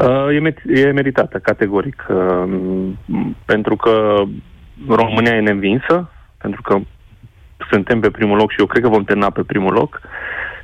[0.00, 2.06] Uh, e, e meritată, categoric.
[3.44, 4.22] Pentru că
[4.88, 6.78] România e neînvinsă, pentru că
[7.70, 10.00] suntem pe primul loc și eu cred că vom termina pe primul loc.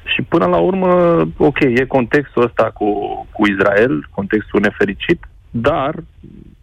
[0.04, 2.86] Și până la urmă, ok, e contextul ăsta cu,
[3.32, 5.94] cu Israel, contextul nefericit, dar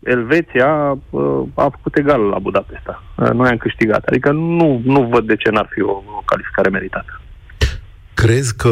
[0.03, 3.03] Elveția uh, a făcut egal la Budapesta.
[3.17, 4.05] Uh, noi am câștigat.
[4.05, 7.21] Adică nu, nu văd de ce n-ar fi o, o calificare meritată.
[8.13, 8.69] Crezi că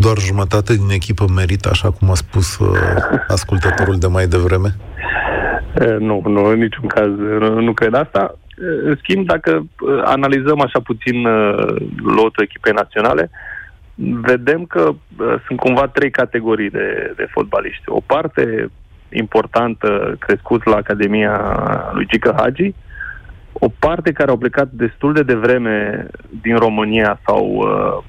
[0.00, 2.76] doar jumătate din echipă merită, așa cum a spus uh,
[3.28, 4.68] ascultătorul de mai devreme?
[5.80, 8.34] Uh, nu, nu, în niciun caz nu, nu cred asta.
[8.34, 13.30] Uh, în schimb, dacă uh, analizăm așa puțin uh, lotul echipei naționale,
[14.22, 17.82] vedem că uh, sunt cumva trei categorii de, de fotbaliști.
[17.86, 18.70] O parte
[19.12, 21.34] importantă crescut la Academia
[21.92, 22.74] lui Gica Hagi,
[23.52, 26.06] o parte care au plecat destul de devreme
[26.42, 28.04] din România sau uh,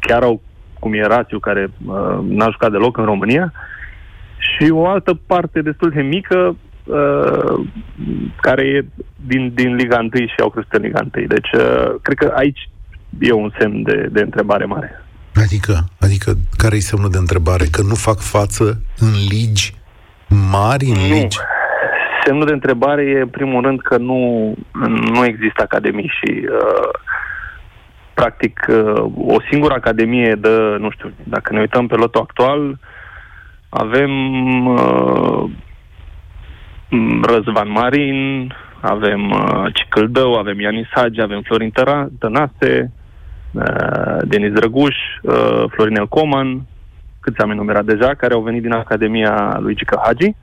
[0.00, 0.42] chiar au,
[0.84, 3.52] cum e Rațiu, care uh, n-a jucat deloc în România,
[4.36, 7.66] și o altă parte destul de mică uh,
[8.40, 8.84] care e
[9.26, 11.26] din, din Liga 1 și au crescut în Liga 1.
[11.26, 12.68] Deci, uh, cred că aici
[13.18, 15.04] e un semn de, de întrebare mare.
[15.34, 17.64] Adică, adică care e semnul de întrebare?
[17.70, 18.64] Că nu fac față
[18.98, 19.74] în ligi
[20.50, 21.14] mari în nu.
[21.14, 21.38] ligi?
[22.24, 24.52] Semnul de întrebare e, în primul rând, că nu,
[25.12, 26.88] nu există academii și, uh,
[28.14, 32.78] practic, uh, o singură academie de, nu știu, dacă ne uităm pe lotul actual,
[33.68, 34.12] avem
[34.66, 35.50] uh,
[37.22, 41.72] Răzvan Marin, avem uh, Cicâldău, avem Ianis Hagi, avem Florin
[42.18, 42.92] Tănase,
[43.52, 46.62] uh, Denis Drăguș, uh, Florinel Coman,
[47.20, 50.34] câți am enumerat deja, care au venit din Academia lui Gica Hagi.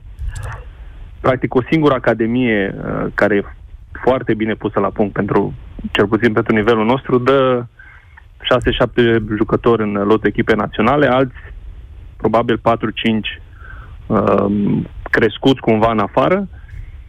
[1.20, 3.42] Practic o singură academie uh, care e
[4.04, 5.54] foarte bine pusă la punct pentru,
[5.90, 7.64] cel puțin pentru nivelul nostru, dă
[8.92, 11.34] 6-7 jucători în lotul echipe naționale, alți
[12.16, 12.60] probabil 4-5
[14.06, 14.46] uh,
[15.10, 16.48] crescuți cumva în afară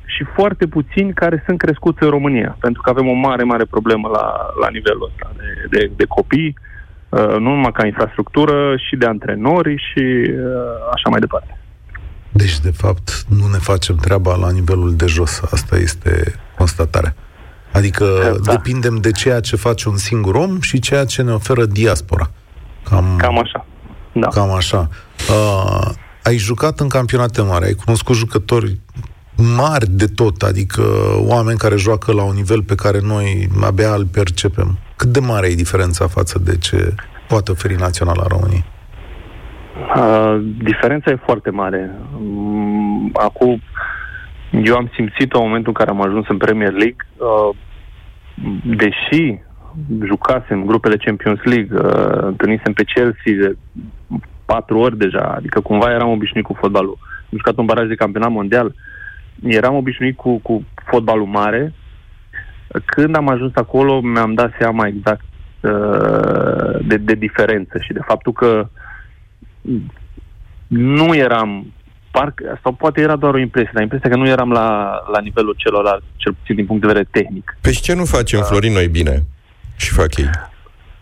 [0.05, 4.07] și foarte puțini care sunt crescuți în România, pentru că avem o mare, mare problemă
[4.07, 6.55] la, la nivelul ăsta de, de, de copii
[7.13, 11.57] Uh, nu numai ca infrastructură, și de antrenori și uh, așa mai departe.
[12.33, 15.41] Deci, de fapt, nu ne facem treaba la nivelul de jos.
[15.51, 17.15] Asta este constatarea.
[17.71, 18.05] Adică
[18.43, 18.51] da.
[18.51, 22.31] depindem de ceea ce face un singur om și ceea ce ne oferă diaspora.
[22.83, 23.65] Cam, Cam așa.
[24.13, 24.27] Da.
[24.27, 24.89] Cam așa.
[25.29, 25.89] Uh,
[26.23, 28.79] ai jucat în campionate mari, ai cunoscut jucători
[29.35, 30.83] mari de tot, adică
[31.15, 34.77] oameni care joacă la un nivel pe care noi abia îl percepem.
[34.95, 36.95] Cât de mare e diferența față de ce
[37.27, 38.65] poate oferi Naționala României?
[39.95, 41.91] Uh, diferența e foarte mare.
[42.17, 43.61] Um, acum,
[44.63, 47.55] eu am simțit în momentul în care am ajuns în Premier League, uh,
[48.63, 49.39] deși
[50.05, 53.57] jucasem grupele Champions League, uh, întâlnisem pe Chelsea de
[54.45, 56.97] patru ori deja, adică cumva eram obișnuit cu fotbalul.
[57.01, 58.75] Am jucat un baraj de campionat mondial,
[59.43, 61.73] eram obișnuit cu, cu fotbalul mare
[62.85, 65.25] când am ajuns acolo, mi-am dat seama exact
[65.61, 68.67] uh, de, de diferență și de faptul că
[70.67, 71.73] nu eram
[72.11, 74.67] parcă, sau poate era doar o impresie, dar impresia că nu eram la,
[75.11, 77.57] la nivelul celorlalți, cel puțin din punct de vedere tehnic.
[77.61, 79.23] Pe ce nu facem, uh, Florin, noi bine?
[79.75, 80.29] Și fac ei?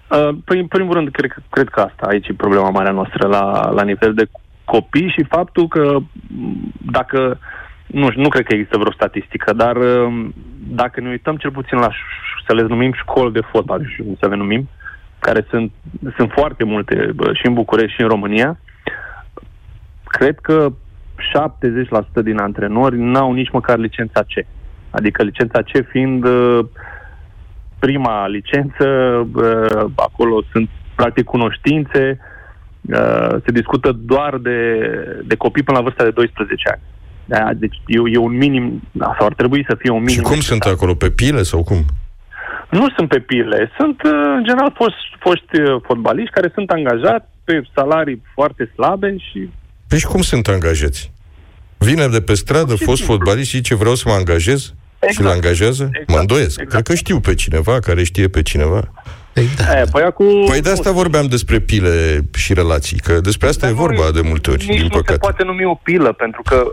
[0.08, 3.70] Uh, păi, în primul rând, cred, cred că asta aici e problema mare noastră, la,
[3.70, 4.30] la nivel de
[4.66, 7.40] copii și faptul că m, dacă,
[7.86, 10.34] nu, știu, nu cred că există vreo statistică, dar um,
[10.68, 14.04] dacă ne uităm cel puțin la, ș- să le numim școli de fotbal, nu știu
[14.04, 14.70] cum să le numim,
[15.22, 15.72] care sunt,
[16.16, 18.60] sunt foarte multe bă, și în București și în România,
[20.04, 20.72] cred că
[22.20, 24.46] 70% din antrenori n-au nici măcar licența C.
[24.90, 26.66] Adică licența C fiind uh,
[27.80, 28.86] prima licență,
[29.36, 32.20] uh, acolo sunt practic cunoștințe,
[32.82, 34.60] uh, se discută doar de,
[35.26, 36.82] de copii până la vârsta de 12 ani.
[37.26, 40.14] Da, deci e, e un minim, da, sau ar trebui să fie un minim.
[40.14, 40.58] Și cum necesar.
[40.58, 40.94] sunt acolo?
[40.94, 41.86] Pe pile sau cum?
[42.70, 47.26] Nu sunt pe pile, sunt uh, în general foști, foști uh, fotbaliști care sunt angajați
[47.44, 49.50] pe salarii foarte slabe și
[49.88, 51.12] Păi și cum sunt angajați?
[51.78, 53.16] Vine de pe stradă, și fost simplu.
[53.16, 54.62] fotbalist și zice vreau să mă angajez?
[54.62, 55.26] Și Exact.
[55.26, 55.84] îl angajează?
[55.92, 56.10] Exact.
[56.10, 56.60] Mă îndoiesc.
[56.60, 56.70] Exact.
[56.70, 58.92] Cred că știu pe cineva care știe pe cineva.
[59.34, 59.74] Ei, da.
[59.74, 60.46] aia, păi acum...
[60.46, 64.12] Păi de asta vorbeam despre pile și relații, că despre asta e Dar vorba nu,
[64.12, 65.12] de multe ori, nici din nu păcate.
[65.12, 66.64] se poate numi o pilă, pentru că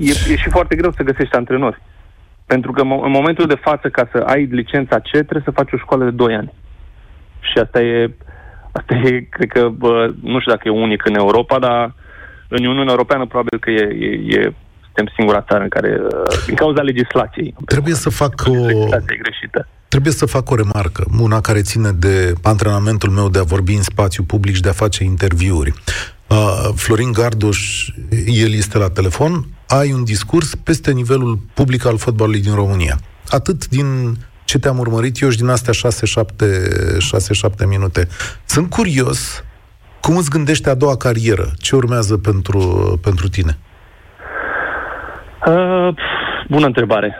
[0.00, 1.82] uh, e, e și foarte greu să găsești antrenori.
[2.54, 5.72] Pentru că mo- în momentul de față, ca să ai licența C, trebuie să faci
[5.72, 6.52] o școală de 2 ani.
[7.40, 8.10] Și asta e,
[8.72, 11.94] asta e cred că, bă, nu știu dacă e unic în Europa, dar
[12.48, 14.52] în Uniunea Europeană probabil că e, e, e
[14.84, 17.54] suntem singura țară în care, uh, din cauza legislației.
[17.66, 19.68] Trebuie să fac o, Legislația e greșită.
[19.88, 23.82] trebuie să fac o remarcă, una care ține de antrenamentul meu de a vorbi în
[23.82, 25.72] spațiu public și de a face interviuri.
[26.26, 27.88] Uh, Florin Gardoș,
[28.26, 29.46] el este la telefon,
[29.78, 32.96] ai un discurs peste nivelul public al fotbalului din România.
[33.28, 33.86] Atât din
[34.44, 35.90] ce te-am urmărit eu și din astea
[37.64, 38.08] 6-7 minute.
[38.44, 39.44] Sunt curios
[40.00, 41.46] cum îți gândești a doua carieră?
[41.58, 42.60] Ce urmează pentru,
[43.02, 43.58] pentru tine?
[45.46, 45.94] Uh,
[46.48, 47.16] bună întrebare.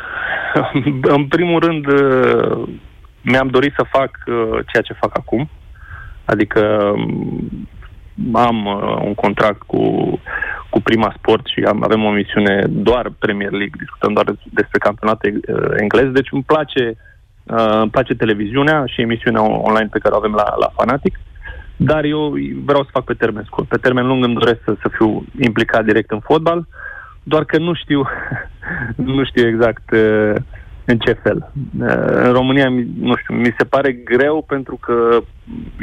[1.17, 2.69] în primul rând, uh,
[3.21, 5.49] mi-am dorit să fac uh, ceea ce fac acum.
[6.25, 7.69] Adică um,
[8.33, 9.81] am uh, un contract cu,
[10.73, 14.27] cu Prima Sport și am, avem o misiune doar Premier League, discutăm doar
[14.59, 16.85] despre campionate uh, englez, deci îmi place,
[17.45, 21.15] uh, îmi place televiziunea și emisiunea online pe care o avem la, la Fanatic.
[21.77, 22.23] Dar eu
[22.65, 23.69] vreau să fac pe termen scurt.
[23.69, 26.67] Pe termen lung îmi doresc să, să fiu implicat direct în fotbal,
[27.23, 28.03] doar că nu știu,
[29.17, 30.35] nu știu exact uh,
[30.85, 31.53] în ce fel.
[31.81, 34.95] Uh, în România, mi- nu știu, mi se pare greu pentru că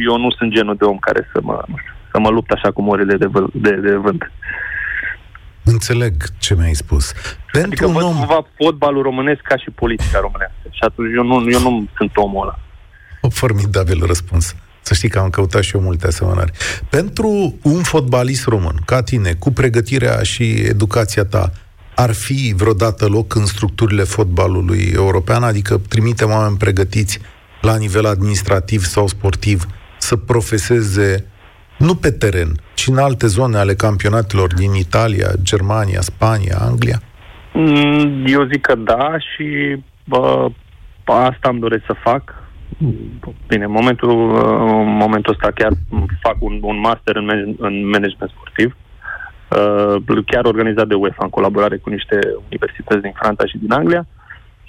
[0.07, 2.71] eu nu sunt genul de om care să mă, nu știu, să mă lupt așa
[2.71, 4.31] cu morile de, vâl- de, de vânt.
[5.63, 7.11] Înțeleg ce mi-ai spus.
[7.51, 8.15] Pentru Adică un văd om...
[8.15, 10.55] cumva fotbalul românesc ca și politica românească.
[10.69, 12.59] Și atunci eu nu, eu nu sunt omul ăla.
[13.29, 14.55] Formidabil răspuns.
[14.81, 16.51] Să știi că am căutat și eu multe asemănări.
[16.89, 21.51] Pentru un fotbalist român, ca tine, cu pregătirea și educația ta,
[21.95, 25.43] ar fi vreodată loc în structurile fotbalului european?
[25.43, 27.19] Adică trimitem oameni pregătiți
[27.61, 29.65] la nivel administrativ sau sportiv
[29.97, 31.25] să profeseze
[31.79, 36.99] nu pe teren, ci în alte zone ale campionatelor din Italia, Germania, Spania, Anglia?
[37.53, 40.47] Mm, Eu zic că da și bă,
[41.05, 42.23] asta îmi doresc să fac.
[43.47, 44.09] Bine, în momentul,
[44.83, 45.71] în momentul ăsta chiar
[46.21, 51.29] fac un, un master în, manage- în management sportiv, uh, chiar organizat de UEFA în
[51.29, 54.07] colaborare cu niște universități din Franța și din Anglia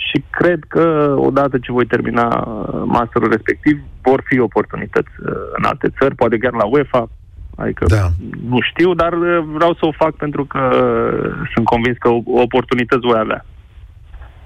[0.09, 5.65] și cred că odată ce voi termina uh, masterul respectiv vor fi oportunități uh, în
[5.65, 7.09] alte țări, poate chiar la UEFA,
[7.57, 8.09] adică Da.
[8.49, 12.23] nu știu, dar uh, vreau să o fac pentru că uh, sunt convins că o-
[12.47, 13.45] oportunități voi avea.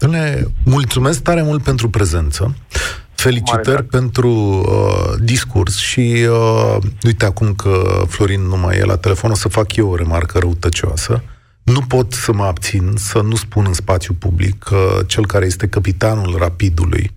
[0.05, 2.55] Dom'le, mulțumesc tare mult pentru prezență.
[3.15, 3.91] Felicitări Mare drag.
[3.91, 9.35] pentru uh, discurs și uh, uite acum că Florin nu mai e la telefon, o
[9.35, 11.23] să fac eu o remarcă răutăcioasă.
[11.65, 15.69] Nu pot să mă abțin să nu spun în spațiu public că cel care este
[15.69, 17.11] capitanul Rapidului,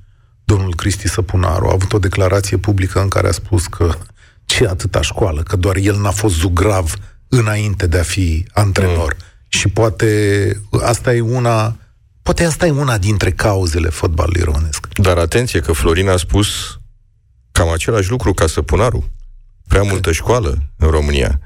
[0.43, 3.93] domnul Cristi Săpunaru, a avut o declarație publică în care a spus că
[4.45, 6.93] ce atâta școală, că doar el n-a fost zugrav
[7.27, 9.15] înainte de a fi antrenor.
[9.19, 9.25] Mm.
[9.47, 11.77] Și poate asta e una
[12.27, 14.87] Poate asta e una dintre cauzele fotbalului românesc.
[14.93, 16.47] Dar atenție că Florin a spus
[17.51, 19.11] cam același lucru ca Săpunaru.
[19.67, 21.39] Prea multă școală în România.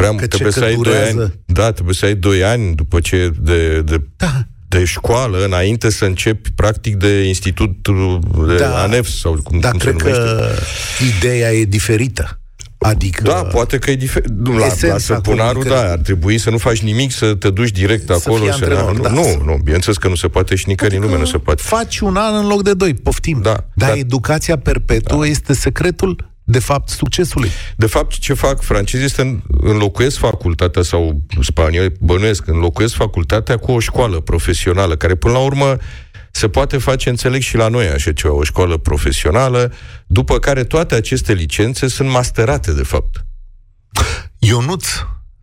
[0.00, 1.20] Prea Că mult, ce, trebuie că să ai doi durează?
[1.22, 1.40] ani.
[1.46, 4.32] Da, trebuie să ai doi ani după ce de, de, Da.
[4.68, 8.82] de școală, înainte să începi practic de institutul de Da.
[8.82, 10.22] ANEF sau cum, Dar cum se cred numește.
[10.22, 10.48] că
[11.18, 12.34] ideea e diferită.
[12.78, 13.22] Adică...
[13.22, 14.30] Da, poate că e diferit.
[14.48, 15.86] La, la esența Săpunaru, comunicării.
[15.86, 18.42] da, ar trebui să nu faci nimic, să te duci direct Să acolo.
[18.42, 19.10] fii antrenor, nu, da.
[19.10, 21.62] nu, nu, bineînțeles că nu se poate și nicăieri în lume nu se poate.
[21.64, 23.40] Faci un an în loc de doi, poftim.
[23.42, 27.50] Da, Dar dar- educația perpetuă este secretul, de fapt, succesului.
[27.76, 33.78] De fapt, ce fac francezii este înlocuiesc facultatea sau spanioli, bănuiesc, înlocuiesc facultatea cu o
[33.78, 35.76] școală profesională, care până la urmă
[36.30, 39.72] se poate face, înțeleg și la noi așa ceva, o școală profesională,
[40.06, 43.24] după care toate aceste licențe sunt masterate, de fapt.
[44.38, 44.86] Ionuț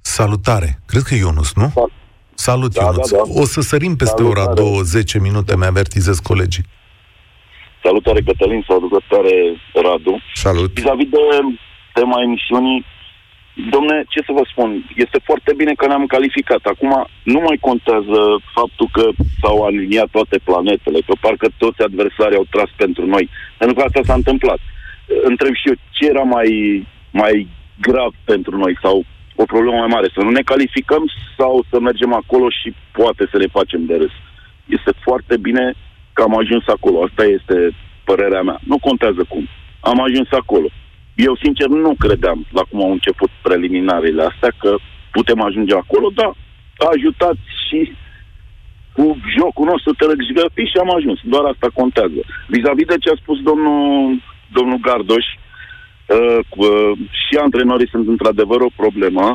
[0.01, 0.79] Salutare.
[0.85, 1.71] Cred că e Ionus, nu?
[1.75, 1.91] Sal-
[2.35, 3.09] Salut, Da, Ionuț.
[3.09, 3.23] da, da.
[3.41, 4.41] O să sărim peste Salutare.
[4.45, 6.65] ora 20 minute, mi-avertizez colegii.
[7.83, 9.35] Salutare Cătălin, salutare
[9.73, 10.21] Radu.
[10.33, 10.71] Salut.
[10.73, 11.17] Vis-a-vis de
[11.93, 12.85] tema emisiunii,
[13.69, 16.63] domne, ce să vă spun, este foarte bine că ne-am calificat.
[16.65, 18.19] Acum nu mai contează
[18.53, 19.05] faptul că
[19.41, 23.29] s-au aliniat toate planetele, că parcă toți adversarii au tras pentru noi.
[23.57, 24.59] Pentru că asta s-a întâmplat.
[25.23, 26.49] Întreb și eu, ce era mai,
[27.11, 27.47] mai
[27.81, 29.05] grav pentru noi sau
[29.35, 30.07] o problemă mai mare?
[30.13, 31.03] Să nu ne calificăm
[31.37, 34.15] sau să mergem acolo și poate să ne facem de râs?
[34.65, 35.73] Este foarte bine
[36.17, 36.97] că am ajuns acolo.
[36.99, 37.57] Asta este
[38.09, 38.59] părerea mea.
[38.71, 39.43] Nu contează cum.
[39.91, 40.69] Am ajuns acolo.
[41.27, 44.71] Eu, sincer, nu credeam la cum au început preliminarele astea că
[45.11, 46.31] putem ajunge acolo, dar
[46.85, 47.79] a ajutat și
[48.95, 49.03] cu
[49.37, 51.19] jocul nostru tărăgăpi și am ajuns.
[51.33, 52.19] Doar asta contează.
[52.53, 53.85] Vis-a-vis de ce a spus domnul,
[54.57, 56.91] domnul Gardoș, uh, cu, uh,
[57.23, 59.25] și antrenorii sunt într-adevăr o problemă,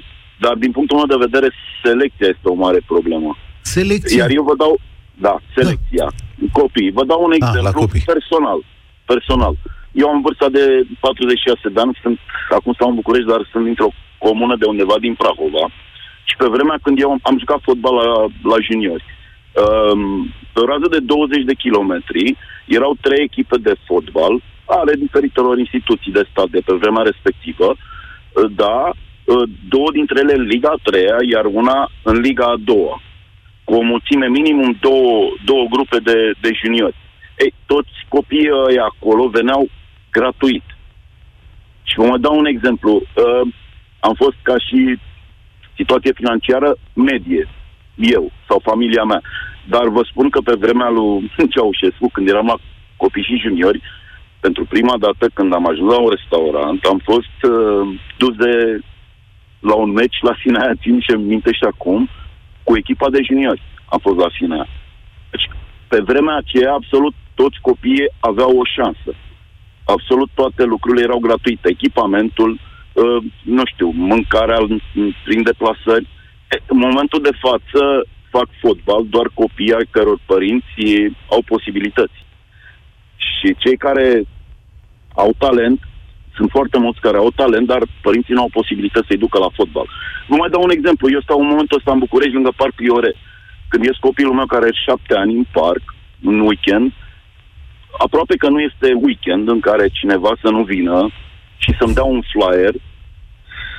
[0.45, 1.49] dar din punctul meu de vedere,
[1.85, 3.31] selecția este o mare problemă.
[3.61, 4.19] Selecție.
[4.19, 4.81] Iar eu vă dau,
[5.27, 6.07] da, selecția,
[6.53, 6.91] copii.
[6.91, 8.11] Vă dau un la exemplu copii.
[8.13, 8.59] personal.
[9.05, 9.55] Personal.
[9.93, 10.65] Eu am vârsta de
[11.01, 12.19] 46 de ani, sunt,
[12.51, 15.65] acum stau în București, dar sunt dintr-o comună de undeva din Prahova.
[16.25, 18.09] Și pe vremea când eu am, am jucat fotbal la,
[18.51, 19.05] la juniori,
[19.63, 22.37] um, pe o rază de 20 de kilometri,
[22.67, 28.51] erau trei echipe de fotbal ale diferitelor instituții de stat de pe vremea respectivă, uh,
[28.55, 33.01] da, uh, două dintre ele în Liga a treia, iar una în Liga a doua
[33.73, 36.97] cu o mulțime, minimum două, două grupe de, de juniori.
[37.39, 39.69] Ei, toți copiii ăia acolo veneau
[40.11, 40.67] gratuit.
[41.83, 42.93] Și vă mai dau un exemplu.
[42.93, 43.45] Uh,
[44.01, 44.99] am fost ca și
[45.77, 47.49] situație financiară medie,
[47.95, 49.23] eu sau familia mea.
[49.69, 52.57] Dar vă spun că pe vremea lui Ceaușescu, când eram la
[52.97, 53.81] copii și juniori,
[54.41, 57.83] pentru prima dată când am ajuns la un restaurant, am fost uh,
[58.17, 58.81] dus de
[59.61, 62.09] la un meci la Sinaia, țin și minte și acum,
[62.65, 63.63] cu echipa de juniori.
[63.85, 64.69] Am fost la Sinaia.
[65.31, 65.47] Deci,
[65.89, 69.11] pe vremea aceea, absolut toți copiii aveau o șansă.
[69.85, 71.69] Absolut toate lucrurile erau gratuite.
[71.69, 72.51] Echipamentul,
[72.93, 76.07] uh, nu știu, mâncarea în- în- prin deplasări.
[76.51, 82.19] E, În momentul de față fac fotbal doar copii ai căror părinți au posibilități.
[83.17, 84.23] Și cei care
[85.15, 85.81] au talent,
[86.37, 89.87] sunt foarte mulți care au talent, dar părinții nu au posibilități să-i ducă la fotbal.
[90.29, 91.11] Vă mai dau un exemplu.
[91.11, 93.15] Eu stau în momentul ăsta în București, lângă Parcul Iore.
[93.69, 95.85] Când ies copilul meu care are șapte ani în parc,
[96.23, 96.93] în weekend,
[97.99, 101.11] aproape că nu este weekend în care cineva să nu vină
[101.57, 102.75] și să-mi dea un flyer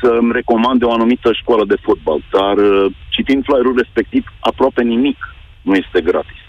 [0.01, 2.20] să-mi recomande o anumită școală de fotbal.
[2.32, 5.18] Dar uh, citind flyerul respectiv, aproape nimic
[5.62, 6.41] nu este gratis.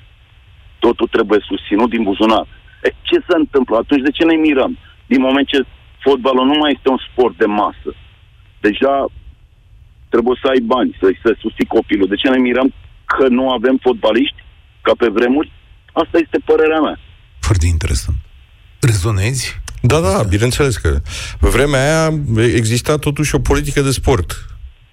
[0.78, 2.46] Totul trebuie susținut din buzunar.
[2.82, 3.76] E, ce se întâmplă?
[3.76, 4.78] Atunci de ce ne mirăm?
[5.06, 5.64] Din moment ce
[6.06, 7.90] fotbalul nu mai este un sport de masă.
[8.66, 8.94] Deja
[10.12, 12.08] trebuie să ai bani, să, să susții copilul.
[12.12, 12.68] De ce ne mirăm
[13.12, 14.40] că nu avem fotbaliști
[14.86, 15.52] ca pe vremuri?
[16.02, 16.96] Asta este părerea mea.
[17.48, 18.16] Foarte interesant.
[18.80, 19.46] Rezonezi?
[19.80, 20.90] Da, da, bineînțeles că
[21.40, 22.06] pe vremea aia
[22.60, 24.46] exista totuși o politică de sport.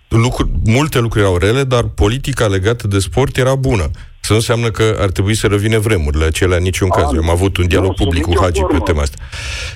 [0.08, 3.90] Lucru, multe lucruri erau rele, dar politica legată de sport era bună.
[4.32, 7.14] Să nu înseamnă că ar trebui să revină vremurile acelea în niciun caz.
[7.14, 8.84] Eu am avut un dialog nu, sub public cu nicio Hagi pe formă.
[8.86, 9.18] tema asta.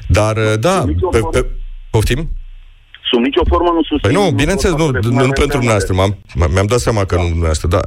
[0.07, 1.39] Dar, da, sub nicio pe, formă.
[1.39, 1.45] pe,
[1.89, 2.29] poftim?
[3.11, 3.99] Sub nicio formă nu susțin.
[4.01, 6.65] Păi nu, bineînțeles, nu, pot nu, să nu mai pentru avem dumneavoastră, m-am, m- mi-am
[6.65, 7.85] dat seama că nu dumneavoastră, dar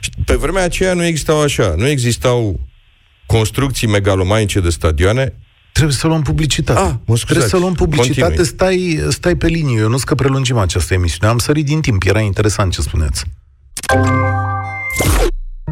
[0.00, 2.60] și pe vremea aceea nu existau așa, nu existau
[3.26, 5.34] construcții megalomanice de stadioane,
[5.72, 6.80] Trebuie să luăm publicitate.
[6.80, 7.24] Ah, mă scuzați.
[7.24, 8.34] Trebuie să luăm publicitate.
[8.36, 8.46] Continui.
[8.46, 9.78] Stai, stai pe linie.
[9.78, 11.32] Eu nu că prelungim această emisiune.
[11.32, 12.02] Am sărit din timp.
[12.06, 13.24] Era interesant ce spuneți.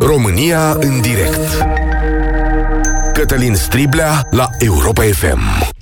[0.00, 1.66] România în direct.
[3.12, 5.72] Cătălin Striblea la Europa FM.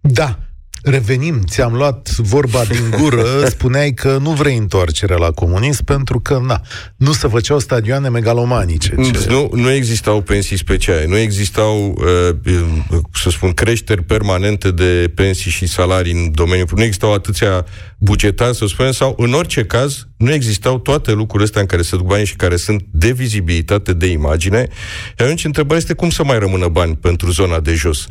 [0.00, 0.38] Da.
[0.82, 6.40] Revenim, ți-am luat vorba din gură, spuneai că nu vrei întoarcerea la comunism pentru că,
[6.46, 6.60] na,
[6.96, 8.94] nu se făceau stadioane megalomanice.
[9.02, 9.28] Ce...
[9.28, 12.54] Nu, nu existau pensii speciale, nu existau, uh,
[12.90, 17.64] uh, să spun, creșteri permanente de pensii și salarii în domeniul nu existau atâția
[18.02, 21.96] bugetari, să spunem, sau în orice caz, nu existau toate lucrurile astea în care se
[21.96, 24.68] duc bani și care sunt de vizibilitate, de imagine.
[25.06, 28.06] Și atunci întrebarea este cum să mai rămână bani pentru zona de jos.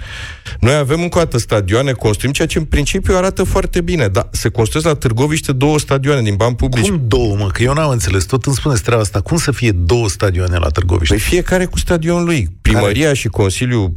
[0.60, 4.28] Noi avem încă o dată stadioane, construim ceea ce în principiu arată foarte bine, dar
[4.32, 6.88] se construiesc la Târgoviște două stadioane din bani publici.
[6.88, 7.48] Cum două, mă?
[7.48, 8.26] Că eu n-am înțeles.
[8.26, 9.22] Tot îmi spuneți treaba asta.
[9.22, 11.14] Cum să fie două stadioane la Târgoviște?
[11.14, 12.48] Păi fiecare cu stadionul lui.
[12.62, 13.16] Primăria care?
[13.16, 13.92] și Consiliul uh,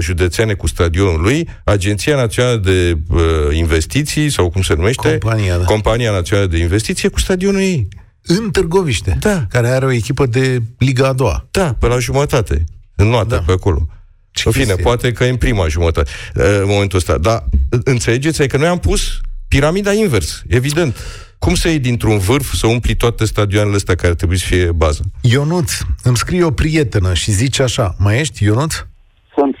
[0.00, 3.20] Județeane cu stadionul lui, Agenția Națională de uh,
[3.52, 5.18] Investiții, sau cum se numește?
[5.18, 5.64] Compania, da.
[5.64, 7.88] Compania Națională de Investiție cu stadionul ei.
[8.22, 9.16] În Târgoviște.
[9.20, 9.46] Da.
[9.48, 11.46] Care are o echipă de Liga a doua.
[11.50, 12.64] Da, pe la jumătate.
[12.94, 13.36] În noapte, Da.
[13.36, 13.42] da.
[13.46, 13.86] pe acolo.
[14.30, 14.82] Ce În fine, chestie.
[14.84, 17.18] poate că e în prima jumătate, uh, în momentul ăsta.
[17.18, 18.40] Dar uh, înțelegeți?
[18.40, 20.96] Adică noi am pus piramida invers, evident.
[21.38, 25.00] Cum să iei dintr-un vârf să umpli toate stadioanele astea care trebuie să fie bază?
[25.20, 25.72] Ionuț,
[26.02, 28.74] îmi scrie o prietenă și zice așa, mai ești, Ionuț?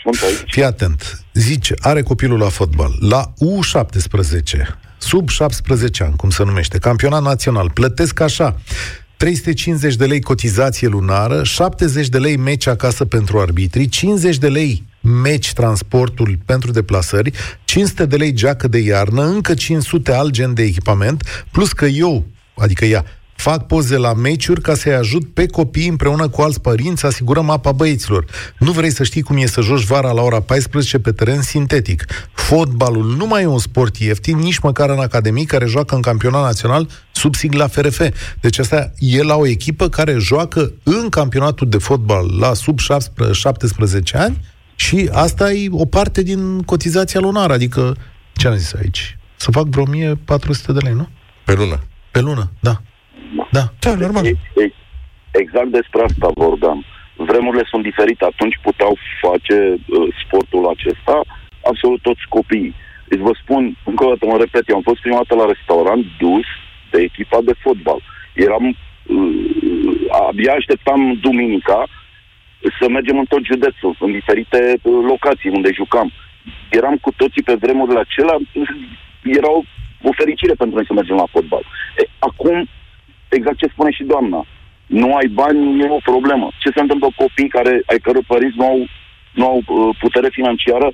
[0.02, 0.52] Sunt, sunt aici.
[0.52, 1.24] Fii atent.
[1.32, 7.70] Zice, are copilul la fotbal, la U17, sub 17 ani, cum se numește, campionat național,
[7.70, 8.60] plătesc așa,
[9.16, 14.84] 350 de lei cotizație lunară, 70 de lei meci acasă pentru arbitri, 50 de lei
[15.00, 17.32] meci transportul pentru deplasări,
[17.64, 22.26] 500 de lei geacă de iarnă, încă 500 alt gen de echipament, plus că eu,
[22.54, 23.04] adică ea,
[23.40, 27.72] fac poze la meciuri ca să-i ajut pe copii împreună cu alți părinți, asigurăm apa
[27.72, 28.24] băieților.
[28.58, 32.04] Nu vrei să știi cum e să joci vara la ora 14 pe teren sintetic.
[32.32, 36.42] Fotbalul nu mai e un sport ieftin, nici măcar în academii care joacă în campionat
[36.42, 38.00] național sub sigla FRF.
[38.40, 42.78] Deci asta e la o echipă care joacă în campionatul de fotbal la sub
[43.32, 44.40] 17 ani
[44.74, 47.96] și asta e o parte din cotizația lunară, adică,
[48.32, 49.18] ce am zis aici?
[49.36, 51.08] Să fac vreo 1400 de lei, nu?
[51.44, 51.80] Pe lună.
[52.10, 52.80] Pe lună, da.
[53.50, 53.64] Da.
[53.80, 54.24] Da, normal.
[55.30, 56.84] Exact despre asta vorbeam.
[57.16, 58.24] Vremurile sunt diferite.
[58.24, 61.22] Atunci puteau face uh, sportul acesta
[61.64, 62.74] absolut toți copiii.
[63.08, 66.04] Deci vă spun, încă o dată mă repet, eu am fost prima dată la restaurant
[66.18, 66.46] dus
[66.90, 68.00] de echipa de fotbal.
[68.34, 68.76] Eram, uh,
[70.28, 71.86] abia așteptam duminica
[72.78, 76.12] să mergem în tot județul, în diferite uh, locații unde jucam.
[76.70, 78.36] Eram cu toții pe vremurile acelea,
[79.22, 79.64] erau
[80.02, 81.64] o fericire pentru noi să mergem la fotbal.
[81.96, 82.68] E, acum
[83.36, 84.46] exact ce spune și doamna.
[84.86, 86.50] Nu ai bani, nu e o problemă.
[86.58, 88.78] Ce se întâmplă cu copii care, ai căror părinți nu au,
[89.32, 90.92] nu au uh, putere financiară?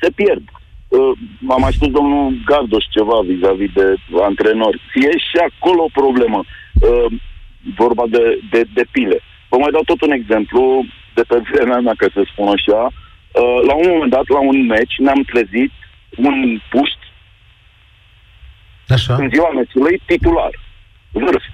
[0.00, 0.42] Se pierd.
[0.88, 1.12] Uh,
[1.48, 4.80] am mai spus domnul Gardoș ceva vis-a-vis de antrenori.
[4.94, 6.44] E și acolo o problemă.
[6.80, 7.12] Uh,
[7.76, 9.18] vorba de, de, de pile.
[9.48, 12.80] Vă mai dau tot un exemplu de pe vremea mea, că se spun așa.
[12.86, 15.72] Uh, la un moment dat, la un meci, ne-am trezit
[16.16, 17.04] un puști
[18.88, 19.14] Așa.
[19.14, 20.50] în ziua meciului titular.
[21.12, 21.44] Vârf.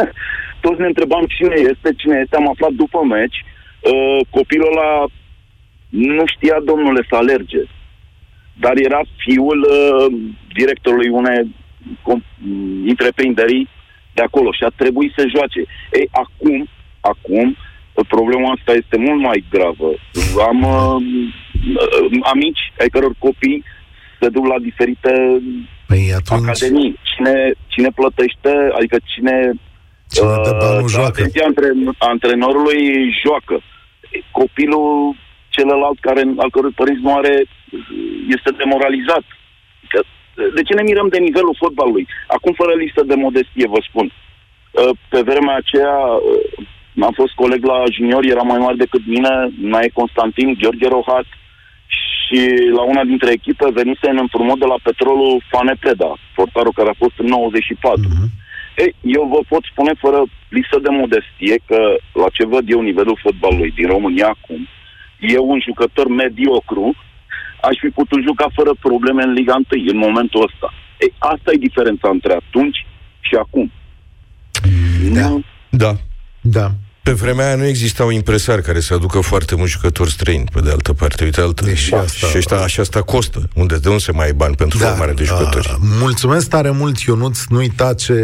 [0.64, 2.36] Toți ne întrebam cine este, cine este.
[2.36, 3.44] Am aflat după meci.
[3.80, 5.06] Uh, copilul ăla
[5.88, 7.62] nu știa, domnule, să alerge.
[8.60, 10.20] Dar era fiul uh,
[10.54, 11.54] directorului unei
[12.06, 12.26] com-
[12.86, 13.68] întreprinderi
[14.14, 15.60] de acolo și a trebuit să joace.
[15.92, 16.68] Ei, acum,
[17.00, 17.56] acum,
[18.08, 19.90] problema asta este mult mai gravă.
[20.48, 21.02] Am uh,
[22.32, 23.64] amici ai căror copii
[24.22, 25.12] se duc la diferite
[25.86, 26.48] Păi atunci...
[26.48, 26.98] academii.
[27.02, 29.52] Cine, cine plătește, adică cine...
[30.14, 31.18] Cine dă banul uh, joacă.
[31.20, 31.68] atenția antre,
[32.12, 32.80] antrenorului
[33.22, 33.56] joacă.
[34.40, 34.90] Copilul
[35.56, 37.34] celălalt care, al cărui părinți nu are,
[38.36, 39.24] este demoralizat.
[39.92, 39.98] Că,
[40.56, 42.06] de ce ne mirăm de nivelul fotbalului?
[42.36, 44.06] Acum, fără listă de modestie, vă spun.
[44.12, 49.32] Uh, Pe vremea aceea, uh, am fost coleg la junior, era mai mare decât mine,
[49.72, 51.28] Nae Constantin, Gheorghe Rohat,
[52.32, 52.40] și
[52.78, 57.16] la una dintre echipe venise în împrumut de la petrolul Fanepreda, portarul care a fost
[57.16, 58.00] în 94.
[58.08, 58.26] Mhm.
[58.76, 61.78] Ei, eu vă pot spune fără lipsă de modestie că
[62.12, 64.68] la ce văd eu nivelul fotbalului din România acum,
[65.20, 66.94] eu un jucător mediocru
[67.60, 70.72] aș fi putut juca fără probleme în Liga 1 în momentul ăsta.
[71.00, 72.86] Ei, asta e diferența între atunci
[73.20, 73.72] și acum.
[75.14, 75.28] Da.
[75.28, 75.92] Nu- Da.
[76.40, 76.66] Da.
[77.02, 80.70] Pe vremea aia nu existau impresari care să aducă foarte mulți jucători străini, pe de
[80.70, 81.24] altă parte.
[81.24, 81.64] Uite, altă.
[81.64, 83.48] Deși asta- Și ăștia, și asta costă.
[83.54, 85.68] Unde, de unde se mai ai bani pentru da, formare de jucători?
[85.70, 87.38] Uh, mulțumesc tare mult, Ionuț.
[87.48, 88.14] Nu uita ce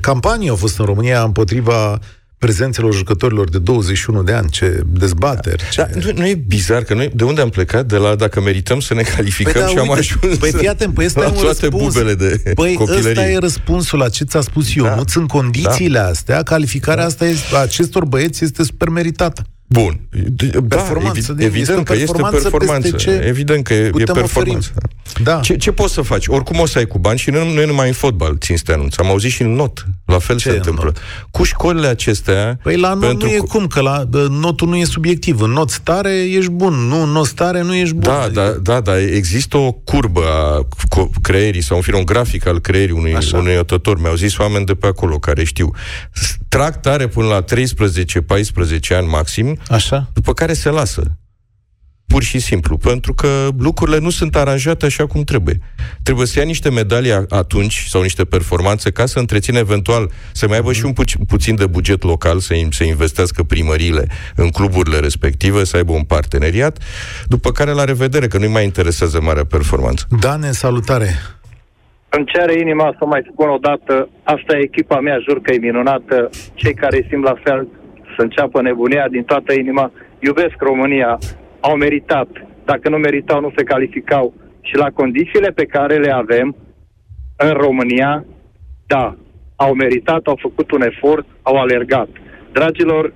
[0.00, 1.98] campanie au fost în România împotriva
[2.38, 5.62] prezențelor jucătorilor de 21 de ani, ce dezbateri.
[5.70, 5.80] Ce...
[5.80, 7.86] Da, nu, nu e bizar că noi de unde am plecat?
[7.86, 10.94] De la dacă merităm să ne calificăm da, și am uite, ajuns Păi fii atent,
[10.94, 11.94] păi ăsta la e un toate răspuns.
[11.94, 13.08] bubele de Păi copilărie.
[13.10, 15.12] ăsta e răspunsul la ce ți-a spus Ionuț.
[15.12, 15.20] Da.
[15.20, 19.42] În condițiile astea, calificarea asta este, a acestor băieți este super meritată.
[19.66, 20.00] Bun.
[20.10, 22.90] De- Da, Performanță, evi- de- evident este o că este performanță performanță.
[22.90, 24.70] peste ce Evident că e, e putem performanță.
[25.22, 25.40] Da.
[25.40, 26.26] Ce, ce poți să faci?
[26.26, 28.62] Oricum o să ai cu bani și nu, nu e numai în fotbal, țin să
[28.66, 28.96] te anunț.
[28.96, 29.86] Am auzit și în not.
[30.04, 30.84] La fel Ce se e în întâmplă.
[30.84, 30.98] not?
[31.30, 32.58] Cu școlile acestea...
[32.62, 35.40] Păi la not pentru nu e că- cum, că la bă, notul nu e subiectiv.
[35.40, 38.02] În not stare ești bun, nu în not stare nu ești bun.
[38.12, 42.04] Da, Adică- da, da, da, există o curbă a co- creierii sau în fine un
[42.04, 43.36] grafic al creierii unui, Așa.
[43.38, 44.00] unui otător.
[44.00, 45.70] Mi-au zis oameni de pe acolo care știu.
[46.12, 50.08] S- Trag tare până la 13-14 ani maxim, Așa?
[50.14, 51.02] după care se lasă.
[52.06, 55.58] Pur și simplu, pentru că lucrurile nu sunt aranjate așa cum trebuie.
[56.02, 60.46] Trebuie să ia niște medalii a- atunci sau niște performanțe ca să întrețină eventual, să
[60.48, 64.48] mai aibă și un puț- puțin de buget local, să, in- să investească primăriile în
[64.48, 66.78] cluburile respective, să aibă un parteneriat,
[67.26, 70.06] după care la revedere, că nu-i mai interesează marea performanță.
[70.20, 71.08] Dane, salutare!
[72.08, 75.58] Îmi cere inima să mai spun o dată, asta e echipa mea, jur că e
[75.58, 76.30] minunată.
[76.54, 77.68] Cei care simt la fel
[78.16, 79.92] să înceapă nebunia din toată inima.
[80.18, 81.18] Iubesc România,
[81.60, 82.28] au meritat.
[82.64, 84.34] Dacă nu meritau, nu se calificau.
[84.60, 86.56] Și la condițiile pe care le avem,
[87.36, 88.24] în România,
[88.86, 89.16] da,
[89.56, 92.08] au meritat, au făcut un efort, au alergat.
[92.52, 93.12] Dragilor,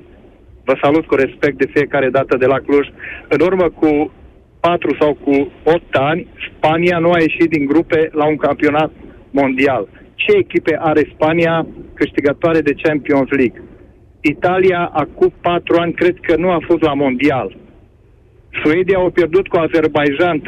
[0.65, 2.87] vă salut cu respect de fiecare dată de la Cluj.
[3.29, 4.13] În urmă cu
[4.61, 8.91] 4 sau cu 8 ani, Spania nu a ieșit din grupe la un campionat
[9.31, 9.89] mondial.
[10.15, 13.63] Ce echipe are Spania câștigătoare de Champions League?
[14.21, 17.57] Italia, acum 4 ani, cred că nu a fost la mondial.
[18.63, 20.45] Suedia a pierdut cu Azerbaijan 3-0.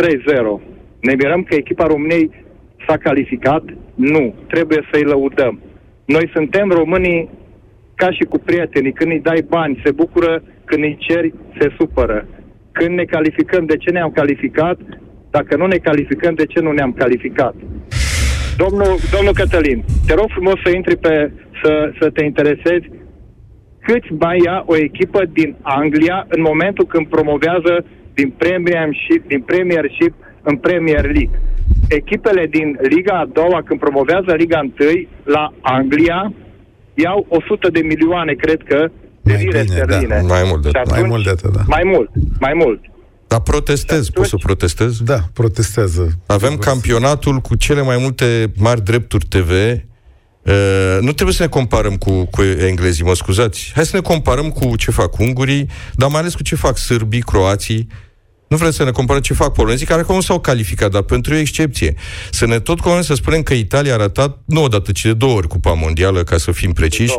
[1.01, 2.31] Ne mirăm că echipa României
[2.87, 3.63] s-a calificat?
[3.95, 4.35] Nu.
[4.47, 5.61] Trebuie să-i lăudăm.
[6.05, 7.31] Noi suntem românii
[7.95, 8.93] ca și cu prietenii.
[8.93, 10.43] Când îi dai bani, se bucură.
[10.65, 12.27] Când îi ceri, se supără.
[12.73, 14.79] Când ne calificăm, de ce ne-am calificat?
[15.31, 17.55] Dacă nu ne calificăm, de ce nu ne-am calificat?
[18.57, 22.87] Domnul, domnul Cătălin, te rog frumos să intri pe, să, să te interesezi
[23.91, 27.75] câți bani ia o echipă din Anglia în momentul când promovează
[28.15, 30.13] din Premiership, din Premiership
[30.43, 31.37] în Premier League.
[31.89, 34.71] Echipele din Liga a doua, când promovează Liga 1
[35.37, 36.33] la Anglia,
[36.95, 38.79] iau 100 de milioane, cred că,
[39.23, 40.17] de Mai lire bine, sterline.
[40.21, 40.35] da.
[40.35, 40.91] Mai mult de Și atât.
[40.99, 41.61] Mai mult de atât, da.
[41.67, 42.11] Mai mult,
[42.41, 42.81] mai mult.
[43.27, 45.01] Dar protestez, Și poți să atunci- protestez?
[45.13, 46.11] Da, protestează.
[46.27, 48.27] Avem campionatul cu cele mai multe
[48.57, 49.51] mari drepturi TV.
[50.43, 53.73] Uh, nu trebuie să ne comparăm cu, cu englezii, mă scuzați.
[53.75, 57.21] Hai să ne comparăm cu ce fac ungurii, dar mai ales cu ce fac sârbii,
[57.21, 57.89] croații.
[58.49, 61.35] Nu vrem să ne comparăm ce fac polonezii, care acum nu s-au calificat, dar pentru
[61.35, 61.95] o excepție.
[62.31, 65.37] Să ne tot comparăm să spunem că Italia a ratat, nu odată, ci de două
[65.37, 67.15] ori Cupa Mondială, ca să fim preciși.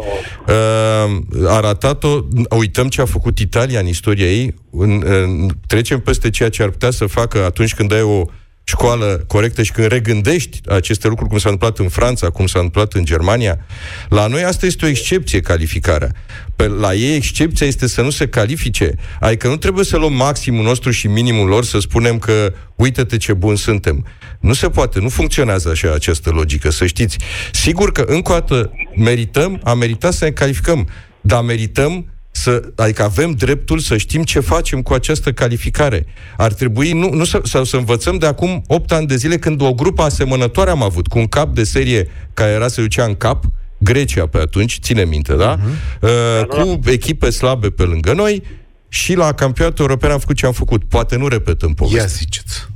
[0.48, 2.20] Uh, a ratat-o,
[2.58, 6.70] uităm ce a făcut Italia în istoria ei, în, în, trecem peste ceea ce ar
[6.70, 8.26] putea să facă atunci când ai o
[8.72, 12.94] școală corectă și când regândești aceste lucruri, cum s-a întâmplat în Franța, cum s-a întâmplat
[12.94, 13.66] în Germania,
[14.10, 16.12] la noi asta este o excepție, calificarea.
[16.56, 18.94] Pe, la ei excepția este să nu se califice.
[19.20, 23.34] Adică nu trebuie să luăm maximul nostru și minimul lor să spunem că uite-te ce
[23.34, 24.06] bun suntem.
[24.40, 27.18] Nu se poate, nu funcționează așa această logică, să știți.
[27.52, 30.88] Sigur că încă o dată merităm, am meritat să ne calificăm,
[31.22, 32.06] dar merităm
[32.42, 36.06] să, adică avem dreptul să știm ce facem cu această calificare.
[36.38, 39.62] Ar trebui nu, nu să, sau să învățăm de acum 8 ani de zile când
[39.62, 43.16] o grupă asemănătoare am avut, cu un cap de serie care era să ducea în
[43.16, 43.44] cap,
[43.78, 45.58] Grecia pe atunci, ține minte, da?
[45.58, 46.02] Uh-huh.
[46.02, 48.44] Uh, cu echipe slabe pe lângă noi
[48.90, 50.82] și la campionatul european am făcut ce am făcut.
[50.84, 52.02] Poate nu repetăm povestea.
[52.02, 52.68] Ia ziceți.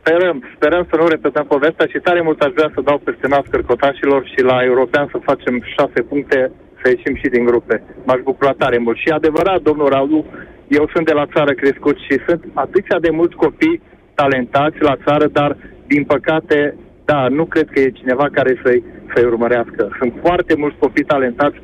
[0.00, 3.44] Sperăm, sperăm să nu repetăm povestea și tare mult aș vrea să dau peste nas
[3.50, 6.50] cărcotașilor și la european să facem șase puncte
[6.82, 7.82] să ieșim și din grupe.
[8.04, 8.96] M-aș bucura tare mult.
[8.96, 10.26] Și e adevărat, domnul Radu,
[10.68, 13.82] eu sunt de la țară crescut și sunt atâția de mulți copii
[14.14, 15.56] talentați la țară, dar
[15.86, 16.74] din păcate,
[17.04, 18.82] da, nu cred că e cineva care să-i,
[19.14, 19.96] să-i urmărească.
[19.98, 21.56] Sunt foarte mulți copii talentați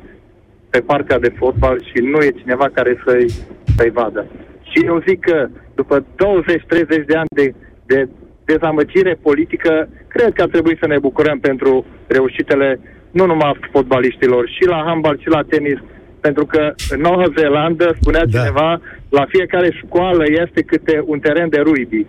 [0.69, 3.29] pe partea de fotbal și nu e cineva care să-i,
[3.77, 4.25] să-i vadă.
[4.61, 6.05] Și eu zic că după 20-30
[7.05, 7.53] de ani de,
[7.85, 8.09] de
[8.45, 12.79] dezamăgire politică, cred că ar trebui să ne bucurăm pentru reușitele
[13.11, 15.79] nu numai a fotbaliștilor, și la handbal, și la tenis,
[16.21, 18.31] pentru că în Noua Zeelandă, spunea Da.
[18.31, 18.37] da.
[18.39, 22.05] cineva, la fiecare școală este câte un teren de rugby.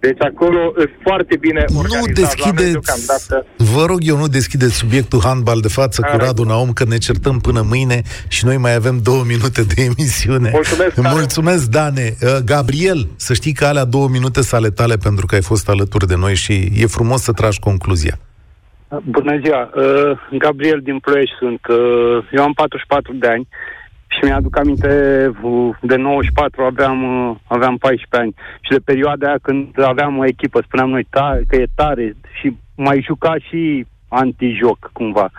[0.00, 2.00] Deci acolo e foarte bine Nu organizat.
[2.02, 6.24] La noi deschideți, deocamdată- vă rog eu, nu deschideți subiectul handbal de față cu Are.
[6.24, 10.50] Radu Naum, că ne certăm până mâine și noi mai avem două minute de emisiune.
[10.52, 11.08] Mulțumesc tare.
[11.14, 12.16] Mulțumesc, Dane.
[12.22, 16.06] Uh, Gabriel, să știi că alea două minute sale tale pentru că ai fost alături
[16.06, 18.18] de noi și e frumos să tragi concluzia.
[18.88, 21.66] Bună ziua, uh, Gabriel din Ploiești sunt.
[21.66, 23.48] Uh, eu am 44 de ani
[24.06, 24.88] și mi-aduc aminte
[25.42, 30.26] uh, de 94 aveam, uh, aveam 14 ani și de perioada aia când aveam o
[30.26, 35.30] echipă, spuneam noi tare, că e tare și mai juca și antijoc cumva.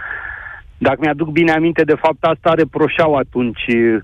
[0.78, 3.98] Dacă mi-aduc bine aminte, de fapt asta reproșau atunci uh,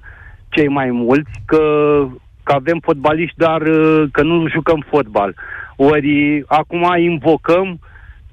[0.50, 1.62] cei mai mulți, că,
[2.44, 5.36] că avem fotbaliști, dar uh, că nu jucăm fotbal.
[5.76, 7.80] Ori acum invocăm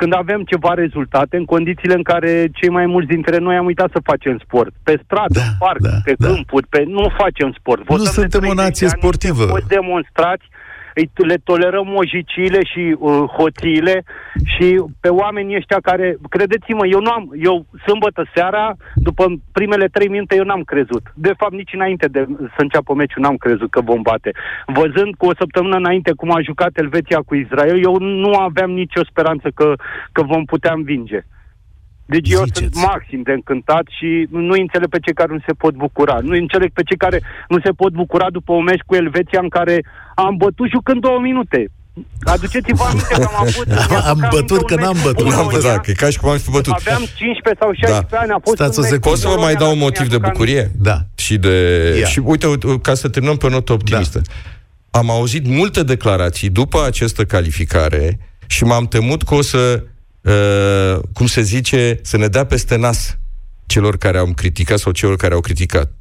[0.03, 3.90] când avem ceva rezultate, în condițiile în care cei mai mulți dintre noi am uitat
[3.94, 4.72] să facem sport.
[4.88, 6.26] Pe stradă, Da, în parc, da, pe da.
[6.26, 6.80] câmpuri, pe...
[6.96, 7.80] nu facem sport.
[7.84, 9.44] Votăm de suntem o 30 nație de ani, sportivă.
[9.44, 10.51] suntem Toți demonstrați, îi,
[11.14, 14.05] le tolerăm mojiciile și uh, hoțiile
[14.45, 20.09] și pe oamenii ăștia care, credeți-mă, eu nu am, eu sâmbătă seara, după primele trei
[20.09, 21.03] minute, eu n-am crezut.
[21.14, 24.30] De fapt, nici înainte de să înceapă meciul n-am crezut că vom bate.
[24.66, 29.05] Văzând cu o săptămână înainte cum a jucat Elveția cu Israel, eu nu aveam nicio
[29.05, 29.74] speranță că,
[30.12, 31.24] că vom putea învinge.
[32.07, 32.59] Deci eu Ziceți.
[32.61, 36.18] sunt maxim de încântat și nu înțeleg pe cei care nu se pot bucura.
[36.22, 39.48] Nu înțeleg pe cei care nu se pot bucura după un meci cu Elveția în
[39.48, 39.84] care
[40.14, 41.70] am bătut jucând două minute.
[42.24, 43.66] Aduceți-vă aminte că am avut...
[44.11, 45.24] Am mi-aduc bătut, aminte că un n-am meci bătut.
[45.24, 45.59] cu N-am Polonia.
[45.68, 46.72] văzut, că e ca și cum am fi bătut.
[46.72, 48.18] Aveam 15 sau 16 Da.
[48.18, 49.00] ani, a fost Stați un o meci secundă.
[49.05, 50.38] cu Pot să vă mai Polonia, dau un dacă motiv de mi-aduc aminte.
[50.38, 50.64] bucurie?
[50.88, 50.96] Da.
[51.24, 51.55] Și de...
[52.00, 52.07] Ia.
[52.07, 54.18] Și uite, uite, ca să terminăm pe notă optimistă.
[54.24, 54.98] Da.
[54.98, 59.82] Am auzit multe declarații după această calificare și m-am temut că o să
[60.23, 63.18] uh, cum se zice, să ne dea peste nas
[63.66, 65.93] celor care am criticat sau celor care au criticat.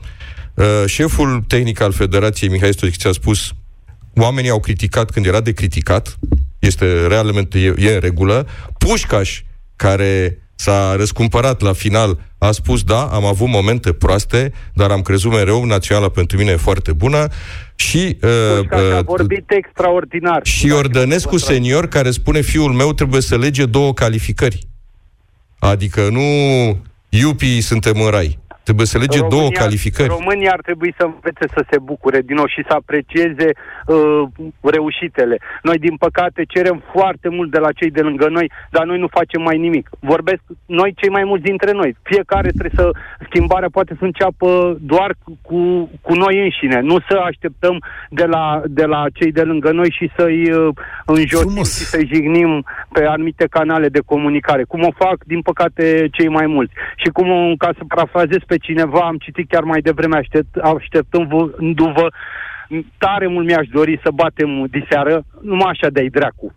[0.53, 3.53] Uh, șeful tehnic al Federației, Mihai Stoichiț, a spus
[4.15, 6.19] oamenii au criticat când era de criticat,
[6.59, 8.47] este realmente e, e în regulă.
[8.77, 9.41] Pușcaș,
[9.75, 15.31] care s-a răscumpărat la final, a spus da, am avut momente proaste, dar am crezut
[15.31, 17.27] mereu, naționala pentru mine e foarte bună.
[17.75, 18.29] Și, uh,
[18.71, 20.39] uh, a vorbit extraordinar.
[20.43, 24.67] Și Ordănescu senior, care spune fiul meu trebuie să lege două calificări.
[25.59, 26.21] Adică nu
[27.09, 28.39] iupii suntem în rai.
[28.63, 30.09] Trebuie să lege România, două calificări.
[30.19, 34.21] România ar trebui să învețe să se bucure din nou și să aprecieze uh,
[34.61, 35.37] reușitele.
[35.61, 39.07] Noi, din păcate, cerem foarte mult de la cei de lângă noi, dar noi nu
[39.07, 39.89] facem mai nimic.
[39.99, 41.95] Vorbesc noi cei mai mulți dintre noi.
[42.01, 42.89] Fiecare trebuie să...
[43.29, 46.79] Schimbarea poate să înceapă doar cu, cu noi înșine.
[46.79, 50.73] Nu să așteptăm de la, de la cei de lângă noi și să-i uh,
[51.05, 54.63] înjosim și să-i jignim pe anumite canale de comunicare.
[54.63, 56.73] Cum o fac, din păcate, cei mai mulți.
[56.95, 62.05] Și cum, ca să parafrazez pe cineva, am citit chiar mai devreme, aștept, așteptându-vă,
[62.97, 66.47] tare mult mi-aș dori să batem diseară, numai așa de-ai dracu.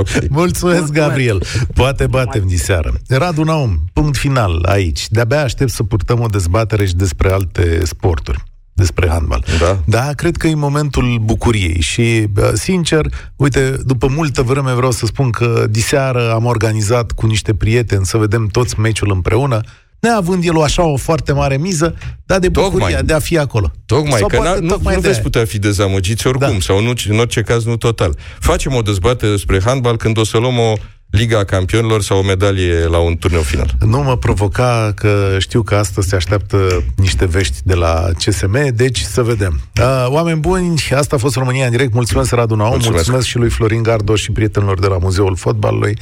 [0.00, 0.26] okay.
[0.30, 1.42] Mulțumesc, Gabriel.
[1.74, 2.90] Poate batem diseară.
[3.08, 5.08] Radu Naum, punct final aici.
[5.08, 8.42] De-abia aștept să purtăm o dezbatere și despre alte sporturi
[8.76, 9.44] despre handbal.
[9.58, 9.78] Da.
[9.84, 13.06] Da, cred că e momentul bucuriei și, sincer,
[13.36, 18.16] uite, după multă vreme vreau să spun că diseară am organizat cu niște prieteni să
[18.16, 19.60] vedem toți meciul împreună,
[20.00, 21.94] neavând el o așa o foarte mare miză,
[22.26, 23.70] dar de bucuria tocmai, de a fi acolo.
[23.86, 26.58] Tocmai, sau că poate, nu, tocmai nu veți putea fi dezamăgiți oricum, da.
[26.60, 28.16] sau nu, în orice caz nu total.
[28.38, 30.74] Facem o dezbatere despre handbal când o să luăm o
[31.16, 33.70] Liga Campionilor sau o medalie la un turneu final.
[33.80, 39.00] Nu mă provoca că știu că astăzi se așteaptă niște vești de la CSM, deci
[39.00, 39.60] să vedem.
[39.80, 41.92] Uh, oameni buni, asta a fost România în direct.
[41.92, 42.94] Mulțumesc, Radu Naum, mulțumesc.
[42.94, 45.98] mulțumesc și lui Florin Gardo și prietenilor de la Muzeul Fotbalului.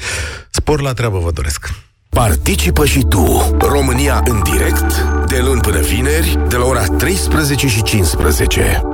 [0.50, 1.70] Spor la treabă vă doresc.
[2.08, 7.82] Participă și tu, România în direct, de luni până vineri, de la ora 13 și
[7.82, 8.93] 15.